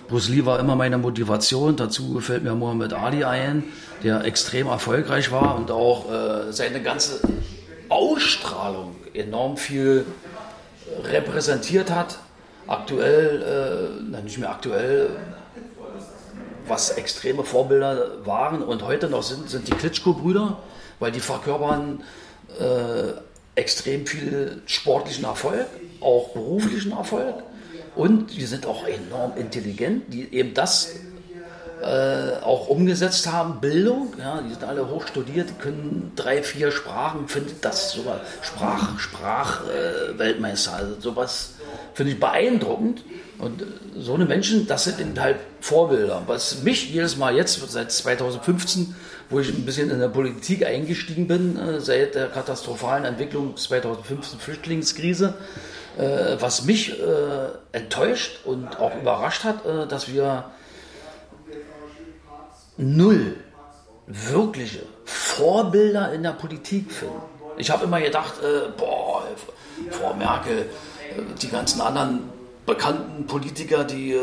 [0.07, 1.75] Bruce Lee war immer meine Motivation.
[1.75, 3.63] Dazu fällt mir Muhammad Ali ein,
[4.03, 7.19] der extrem erfolgreich war und auch äh, seine ganze
[7.89, 10.05] Ausstrahlung enorm viel
[11.03, 12.19] repräsentiert hat.
[12.67, 15.09] Aktuell, äh, nicht mehr aktuell,
[16.67, 20.57] was extreme Vorbilder waren und heute noch sind, sind die Klitschko-Brüder,
[20.99, 22.03] weil die verkörpern
[22.59, 23.19] äh,
[23.55, 25.67] extrem viel sportlichen Erfolg,
[25.99, 27.43] auch beruflichen Erfolg.
[27.95, 30.95] Und die sind auch enorm intelligent, die eben das
[31.83, 37.27] äh, auch umgesetzt haben, Bildung, ja, die sind alle hochstudiert, die können drei, vier Sprachen,
[37.27, 41.55] findet das sogar Sprach, Sprachweltmeister, äh, also sowas
[41.93, 43.03] finde ich beeindruckend.
[43.37, 43.65] Und äh,
[43.97, 46.23] so eine Menschen, das sind eben halt Vorbilder.
[46.27, 48.95] Was mich jedes Mal jetzt, seit 2015,
[49.29, 54.39] wo ich ein bisschen in der Politik eingestiegen bin, äh, seit der katastrophalen Entwicklung 2015
[54.39, 55.33] Flüchtlingskrise,
[55.97, 56.95] äh, was mich
[57.71, 60.45] enttäuscht und auch überrascht hat, dass wir
[62.77, 63.35] null
[64.07, 67.21] wirkliche Vorbilder in der Politik finden.
[67.57, 68.33] Ich habe immer gedacht,
[68.77, 69.23] boah,
[69.91, 70.69] Frau Merkel,
[71.41, 72.29] die ganzen anderen
[72.65, 74.19] bekannten Politiker, die äh,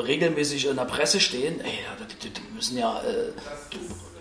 [0.00, 1.78] regelmäßig in der Presse stehen, ey,
[2.22, 3.32] die, die müssen ja äh,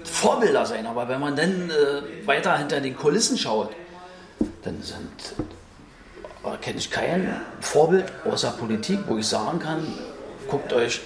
[0.04, 0.86] Vorbilder sein.
[0.86, 3.72] Aber wenn man dann äh, weiter hinter den Kulissen schaut,
[4.64, 5.36] dann sind
[6.44, 9.88] äh, kenne ich kein Vorbild außer Politik, wo ich sagen kann,
[10.48, 11.02] guckt euch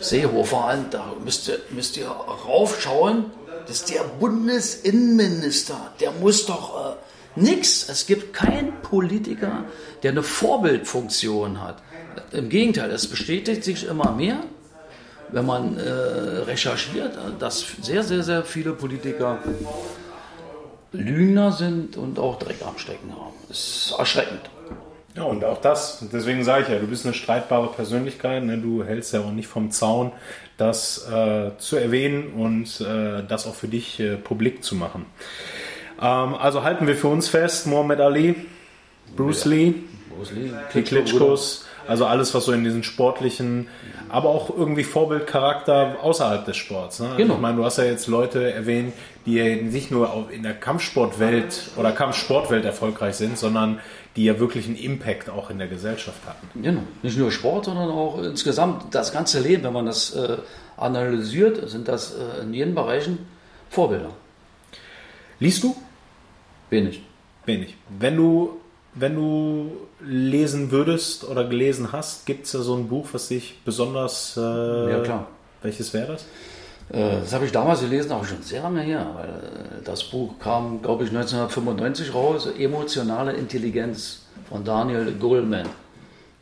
[0.00, 3.26] Seehofer an, da müsst ihr, müsst ihr raufschauen.
[3.66, 7.88] Das ist der Bundesinnenminister, der muss doch äh, nix.
[7.88, 9.64] Es gibt keinen Politiker,
[10.02, 11.82] der eine Vorbildfunktion hat.
[12.32, 14.38] Im Gegenteil, es bestätigt sich immer mehr,
[15.30, 19.38] wenn man äh, recherchiert, dass sehr, sehr, sehr viele Politiker
[20.92, 23.34] Lügner sind und auch Dreck am Stecken haben.
[23.48, 24.50] Das ist erschreckend.
[25.16, 28.58] Ja, und auch das, deswegen sage ich ja, du bist eine streitbare Persönlichkeit, ne?
[28.58, 30.12] du hältst ja auch nicht vom Zaun,
[30.58, 35.06] das äh, zu erwähnen und äh, das auch für dich äh, publik zu machen.
[36.00, 38.34] Ähm, also halten wir für uns fest, Muhammad Ali,
[39.16, 39.50] Bruce ja.
[39.50, 39.74] Lee,
[40.14, 43.68] Bruce Lee, die Klitschkos, also alles, was so in diesen sportlichen,
[44.08, 47.00] aber auch irgendwie Vorbildcharakter außerhalb des Sports.
[47.00, 47.10] Ne?
[47.16, 47.34] Genau.
[47.34, 48.92] Ich meine, du hast ja jetzt Leute erwähnt,
[49.26, 53.80] die nicht nur in der Kampfsportwelt oder Kampfsportwelt erfolgreich sind, sondern
[54.14, 56.62] die ja wirklich einen Impact auch in der Gesellschaft hatten.
[56.62, 56.82] Genau.
[57.02, 59.64] Nicht nur Sport, sondern auch insgesamt das ganze Leben.
[59.64, 60.38] Wenn man das äh,
[60.76, 63.26] analysiert, sind das äh, in jeden Bereichen
[63.68, 64.10] Vorbilder.
[65.38, 65.76] Liest du?
[66.70, 67.02] Wenig.
[67.44, 67.76] Wenig.
[67.98, 68.60] Wenn du
[68.96, 73.60] wenn du lesen würdest oder gelesen hast, gibt es da so ein Buch, was dich
[73.64, 74.36] besonders.
[74.36, 74.40] Äh,
[74.90, 75.26] ja, klar.
[75.62, 76.22] Welches wäre das?
[76.88, 80.38] Äh, das habe ich damals gelesen, auch schon sehr lange her, weil äh, das Buch
[80.38, 85.68] kam, glaube ich, 1995 raus, Emotionale Intelligenz von Daniel Goleman.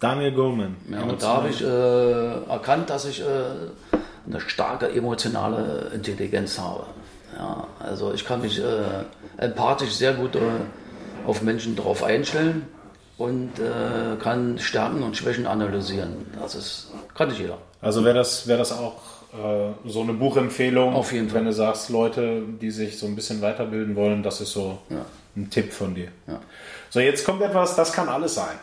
[0.01, 0.77] Daniel Goleman.
[0.91, 3.25] Ja, und da habe ich äh, erkannt, dass ich äh,
[4.27, 6.85] eine starke emotionale Intelligenz habe.
[7.37, 8.65] Ja, also ich kann mich äh,
[9.39, 10.37] empathisch sehr gut
[11.27, 12.66] auf Menschen drauf einstellen
[13.16, 16.27] und äh, kann Stärken und Schwächen analysieren.
[16.41, 17.59] Das ist, kann nicht jeder.
[17.81, 18.97] Also wäre das, wär das auch
[19.33, 21.41] äh, so eine Buchempfehlung, auf jeden Fall.
[21.41, 25.05] wenn du sagst, Leute, die sich so ein bisschen weiterbilden wollen, das ist so ja.
[25.37, 26.09] ein Tipp von dir.
[26.27, 26.41] Ja.
[26.91, 28.57] So, jetzt kommt etwas, das kann alles sein.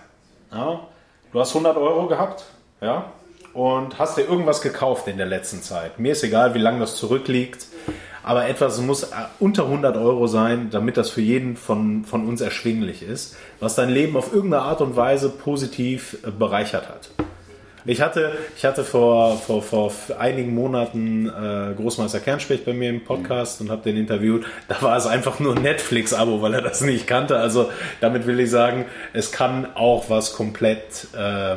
[0.52, 0.88] Ja?
[1.32, 2.44] Du hast 100 Euro gehabt,
[2.82, 3.12] ja,
[3.54, 6.00] und hast dir irgendwas gekauft in der letzten Zeit.
[6.00, 7.66] Mir ist egal, wie lange das zurückliegt
[8.24, 9.08] aber etwas muss äh,
[9.40, 13.90] unter 100 Euro sein, damit das für jeden von, von uns erschwinglich ist, was dein
[13.90, 17.10] Leben auf irgendeine Art und Weise positiv äh, bereichert hat.
[17.84, 23.04] Ich hatte, ich hatte vor, vor, vor einigen Monaten äh, Großmeister Kernspecht bei mir im
[23.04, 24.46] Podcast und habe den interviewt.
[24.68, 27.38] Da war es einfach nur ein Netflix-Abo, weil er das nicht kannte.
[27.38, 31.56] Also damit will ich sagen, es kann auch was komplett äh,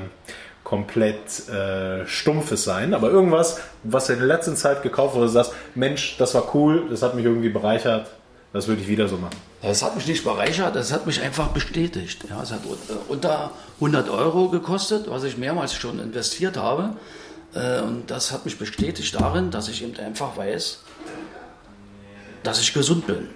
[0.64, 6.16] komplett äh, Stumpfes sein, aber irgendwas, was in der letzten Zeit gekauft wurde, sagst, Mensch,
[6.18, 8.06] das war cool, das hat mich irgendwie bereichert,
[8.54, 9.36] das würde ich wieder so machen.
[9.60, 12.24] Es hat mich nicht bereichert, es hat mich einfach bestätigt.
[12.28, 12.60] Ja, es hat
[13.08, 16.96] unter 100 Euro gekostet, was ich mehrmals schon investiert habe.
[17.54, 20.80] Äh, und das hat mich bestätigt darin, dass ich eben einfach weiß,
[22.42, 23.28] dass ich gesund bin.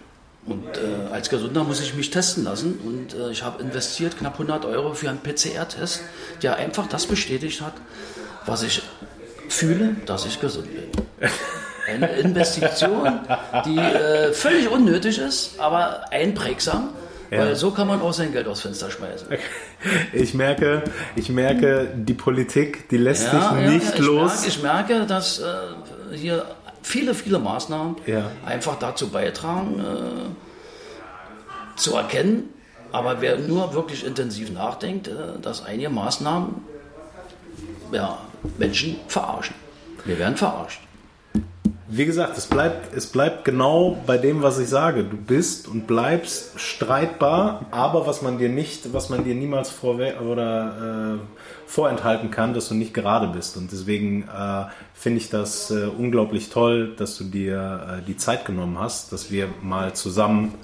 [0.49, 2.79] Und äh, als Gesunder muss ich mich testen lassen.
[2.85, 6.03] Und äh, ich habe investiert knapp 100 Euro für einen PCR-Test,
[6.43, 7.75] der einfach das bestätigt hat,
[8.47, 8.83] was ich
[9.49, 11.31] fühle, dass ich gesund bin.
[11.87, 13.21] Eine Investition,
[13.65, 16.91] die äh, völlig unnötig ist, aber einprägsam.
[17.31, 17.41] Ja.
[17.41, 19.29] Weil so kann man auch sein Geld aufs Fenster schmeißen.
[20.13, 20.83] Ich merke,
[21.15, 24.33] ich merke, die Politik, die lässt ja, sich nicht ja, ich los.
[24.33, 26.45] Merke, ich merke, dass äh, hier
[26.83, 28.31] viele, viele Maßnahmen ja.
[28.45, 32.51] einfach dazu beitragen, äh, zu erkennen.
[32.91, 36.57] Aber wer nur wirklich intensiv nachdenkt, äh, dass einige Maßnahmen
[37.93, 38.18] ja,
[38.59, 39.55] Menschen verarschen.
[40.05, 40.81] Wir werden verarscht.
[41.91, 45.05] Wie gesagt, es bleibt, es bleibt genau bei dem, was ich sage.
[45.05, 50.16] Du bist und bleibst streitbar, aber was man dir nicht, was man dir niemals vorwe
[50.20, 51.18] oder äh,
[51.66, 53.57] vorenthalten kann, dass du nicht gerade bist.
[53.57, 54.64] Und deswegen äh,
[54.99, 59.31] finde ich das äh, unglaublich toll, dass du dir äh, die Zeit genommen hast, dass
[59.31, 60.55] wir mal zusammen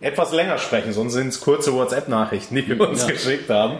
[0.00, 3.08] etwas länger sprechen, sonst sind es kurze WhatsApp-Nachrichten, die wir uns ja.
[3.10, 3.78] geschickt haben.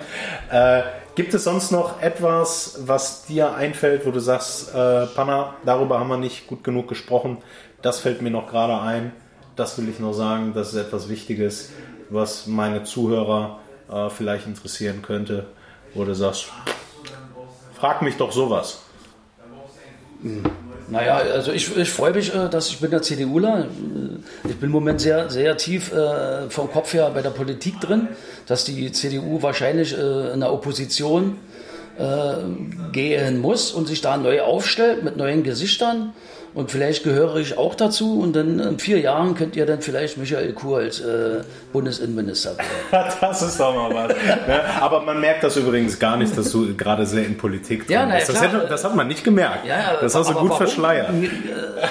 [0.51, 0.83] Äh,
[1.15, 6.09] gibt es sonst noch etwas, was dir einfällt, wo du sagst, äh, Panna, darüber haben
[6.09, 7.39] wir nicht gut genug gesprochen,
[7.83, 9.13] das fällt mir noch gerade ein,
[9.57, 11.71] das will ich noch sagen, das ist etwas Wichtiges,
[12.09, 15.47] was meine Zuhörer äh, vielleicht interessieren könnte,
[15.95, 16.47] wo du sagst,
[17.75, 18.83] frag mich doch sowas.
[20.91, 23.67] Naja, also ich, ich freue mich, äh, dass ich bin der CDUler.
[24.45, 28.09] Ich bin im Moment sehr, sehr tief äh, vom Kopf her bei der Politik drin,
[28.47, 31.39] dass die CDU wahrscheinlich äh, in der Opposition
[32.93, 36.15] gehen muss und sich da neu aufstellt mit neuen Gesichtern.
[36.53, 40.19] Und vielleicht gehöre ich auch dazu und dann in vier Jahren könnt ihr dann vielleicht
[40.19, 41.43] Michael Kur als äh,
[41.73, 43.13] Bundesinnenminister werden.
[43.21, 44.17] das ist doch mal was.
[44.49, 47.95] ja, aber man merkt das übrigens gar nicht, dass du gerade sehr in Politik drin
[47.95, 48.31] ja, bist.
[48.31, 49.65] Das, hätte, das, hat man nicht gemerkt.
[49.65, 50.57] Ja, das hast du gut warum?
[50.57, 51.11] verschleiert.
[51.11, 51.29] Äh,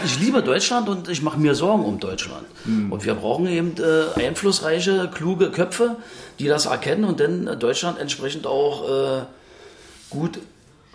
[0.04, 2.46] ich liebe Deutschland und ich mache mir Sorgen um Deutschland.
[2.66, 2.92] Hm.
[2.92, 5.96] Und wir brauchen eben äh, einflussreiche, kluge Köpfe,
[6.38, 9.22] die das erkennen und dann Deutschland entsprechend auch äh,
[10.10, 10.40] gut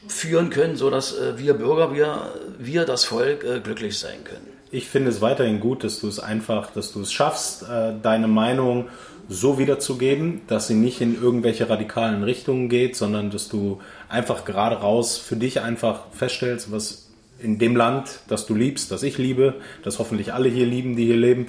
[0.08, 4.48] führen können, sodass äh, wir Bürger, wir, wir das Volk äh, glücklich sein können.
[4.70, 8.28] Ich finde es weiterhin gut, dass du es einfach, dass du es schaffst, äh, deine
[8.28, 8.88] Meinung
[9.28, 14.76] so wiederzugeben, dass sie nicht in irgendwelche radikalen Richtungen geht, sondern dass du einfach gerade
[14.76, 17.03] raus für dich einfach feststellst, was
[17.44, 21.04] in dem Land, das du liebst, das ich liebe, das hoffentlich alle hier lieben, die
[21.04, 21.46] hier leben,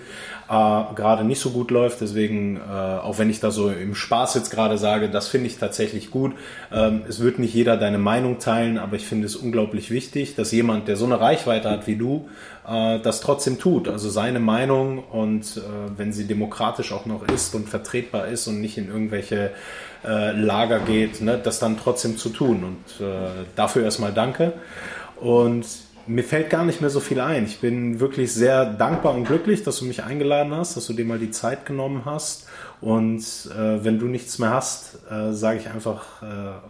[0.48, 0.52] äh,
[0.96, 2.02] gerade nicht so gut läuft.
[2.02, 5.58] Deswegen, äh, auch wenn ich da so im Spaß jetzt gerade sage, das finde ich
[5.58, 6.34] tatsächlich gut.
[6.72, 10.52] Ähm, es wird nicht jeder deine Meinung teilen, aber ich finde es unglaublich wichtig, dass
[10.52, 12.30] jemand, der so eine Reichweite hat wie du,
[12.68, 13.88] äh, das trotzdem tut.
[13.88, 15.62] Also seine Meinung und äh,
[15.98, 19.52] wenn sie demokratisch auch noch ist und vertretbar ist und nicht in irgendwelche
[20.06, 22.64] äh, Lager geht, ne, das dann trotzdem zu tun.
[22.64, 24.54] Und äh, dafür erstmal danke.
[25.20, 25.66] Und
[26.08, 27.46] mir fällt gar nicht mehr so viel ein.
[27.46, 31.06] Ich bin wirklich sehr dankbar und glücklich, dass du mich eingeladen hast, dass du dir
[31.06, 32.48] mal die Zeit genommen hast.
[32.82, 36.26] Und äh, wenn du nichts mehr hast, äh, sage ich einfach äh,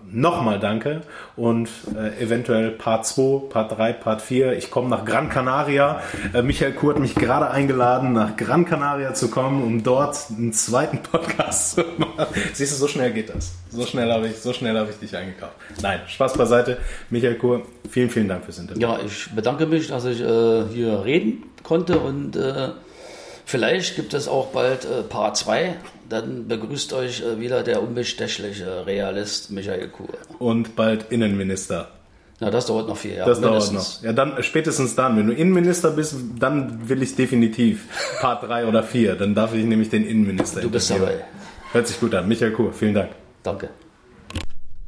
[0.10, 1.01] nochmal Danke
[1.36, 4.53] und äh, eventuell Part 2, Part 3, Part 4.
[4.53, 6.01] Ich komme nach Gran Canaria.
[6.34, 10.53] Äh, Michael Kuh hat mich gerade eingeladen, nach Gran Canaria zu kommen, um dort einen
[10.53, 12.28] zweiten Podcast zu machen.
[12.53, 13.53] Siehst du, so schnell geht das.
[13.70, 15.53] So schnell habe ich, so ich dich eingekauft.
[15.82, 16.78] Nein, Spaß beiseite.
[17.10, 18.82] Michael Kur, vielen, vielen Dank fürs Interview.
[18.82, 22.38] Ja, ich bedanke mich, dass ich äh, hier reden konnte und
[23.45, 25.76] Vielleicht gibt es auch bald äh, Part 2.
[26.10, 30.10] Dann begrüßt euch äh, wieder der unbestechliche Realist Michael Kuhr.
[30.39, 31.89] Und bald Innenminister.
[32.39, 33.30] Na, das dauert noch vier Jahre.
[33.30, 34.01] Das mindestens.
[34.01, 34.03] dauert noch.
[34.03, 35.18] Ja, dann spätestens dann.
[35.18, 37.86] Wenn du Innenminister bist, dann will ich definitiv
[38.20, 39.16] Part 3 oder 4.
[39.16, 41.24] Dann darf ich nämlich den Innenminister Du bist dabei.
[41.72, 42.28] Hört sich gut an.
[42.28, 43.12] Michael Kuhr, vielen Dank.
[43.41, 43.70] Danke.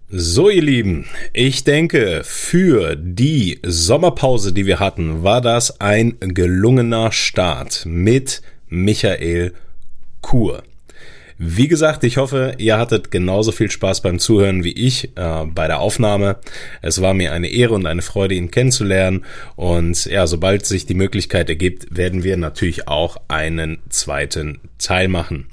[0.09, 7.11] So, ihr Lieben, ich denke, für die Sommerpause, die wir hatten, war das ein gelungener
[7.11, 9.53] Start mit Michael
[10.21, 10.63] Kur.
[11.39, 15.67] Wie gesagt, ich hoffe, ihr hattet genauso viel Spaß beim Zuhören wie ich äh, bei
[15.67, 16.37] der Aufnahme.
[16.81, 19.23] Es war mir eine Ehre und eine Freude, ihn kennenzulernen.
[19.55, 25.45] Und ja, sobald sich die Möglichkeit ergibt, werden wir natürlich auch einen zweiten Teil machen.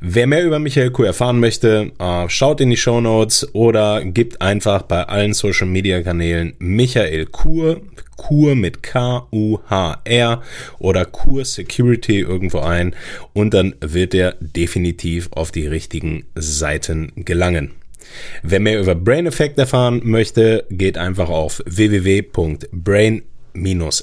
[0.00, 4.40] Wer mehr über Michael Kur erfahren möchte, äh, schaut in die Show Notes oder gibt
[4.40, 7.82] einfach bei allen Social Media Kanälen Michael Kur,
[8.16, 10.42] Kur mit K-U-H-R
[10.78, 12.94] oder Kur Security irgendwo ein
[13.32, 17.72] und dann wird er definitiv auf die richtigen Seiten gelangen.
[18.42, 23.22] Wer mehr über Brain Effect erfahren möchte, geht einfach auf www.brain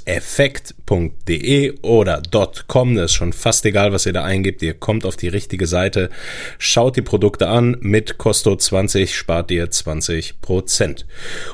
[0.06, 2.22] effekt.de oder
[2.68, 5.68] .com, das ist schon fast egal, was ihr da eingibt, ihr kommt auf die richtige
[5.68, 6.10] Seite,
[6.58, 11.06] schaut die Produkte an, mit Costo 20 spart ihr 20%.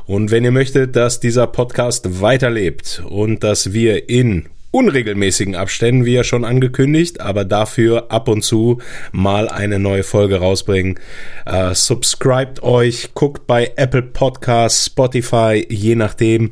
[0.06, 6.14] Und wenn ihr möchtet, dass dieser Podcast weiterlebt und dass wir in unregelmäßigen Abständen, wie
[6.14, 8.80] ja schon angekündigt, aber dafür ab und zu
[9.12, 11.00] mal eine neue Folge rausbringen.
[11.46, 16.52] Äh, subscribt euch, guckt bei Apple Podcasts, Spotify, je nachdem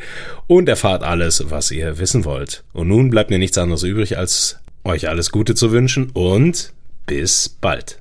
[0.48, 2.64] und erfahrt alles, was ihr wissen wollt.
[2.72, 6.72] Und nun bleibt mir nichts anderes übrig, als euch alles Gute zu wünschen und
[7.06, 8.00] bis bald.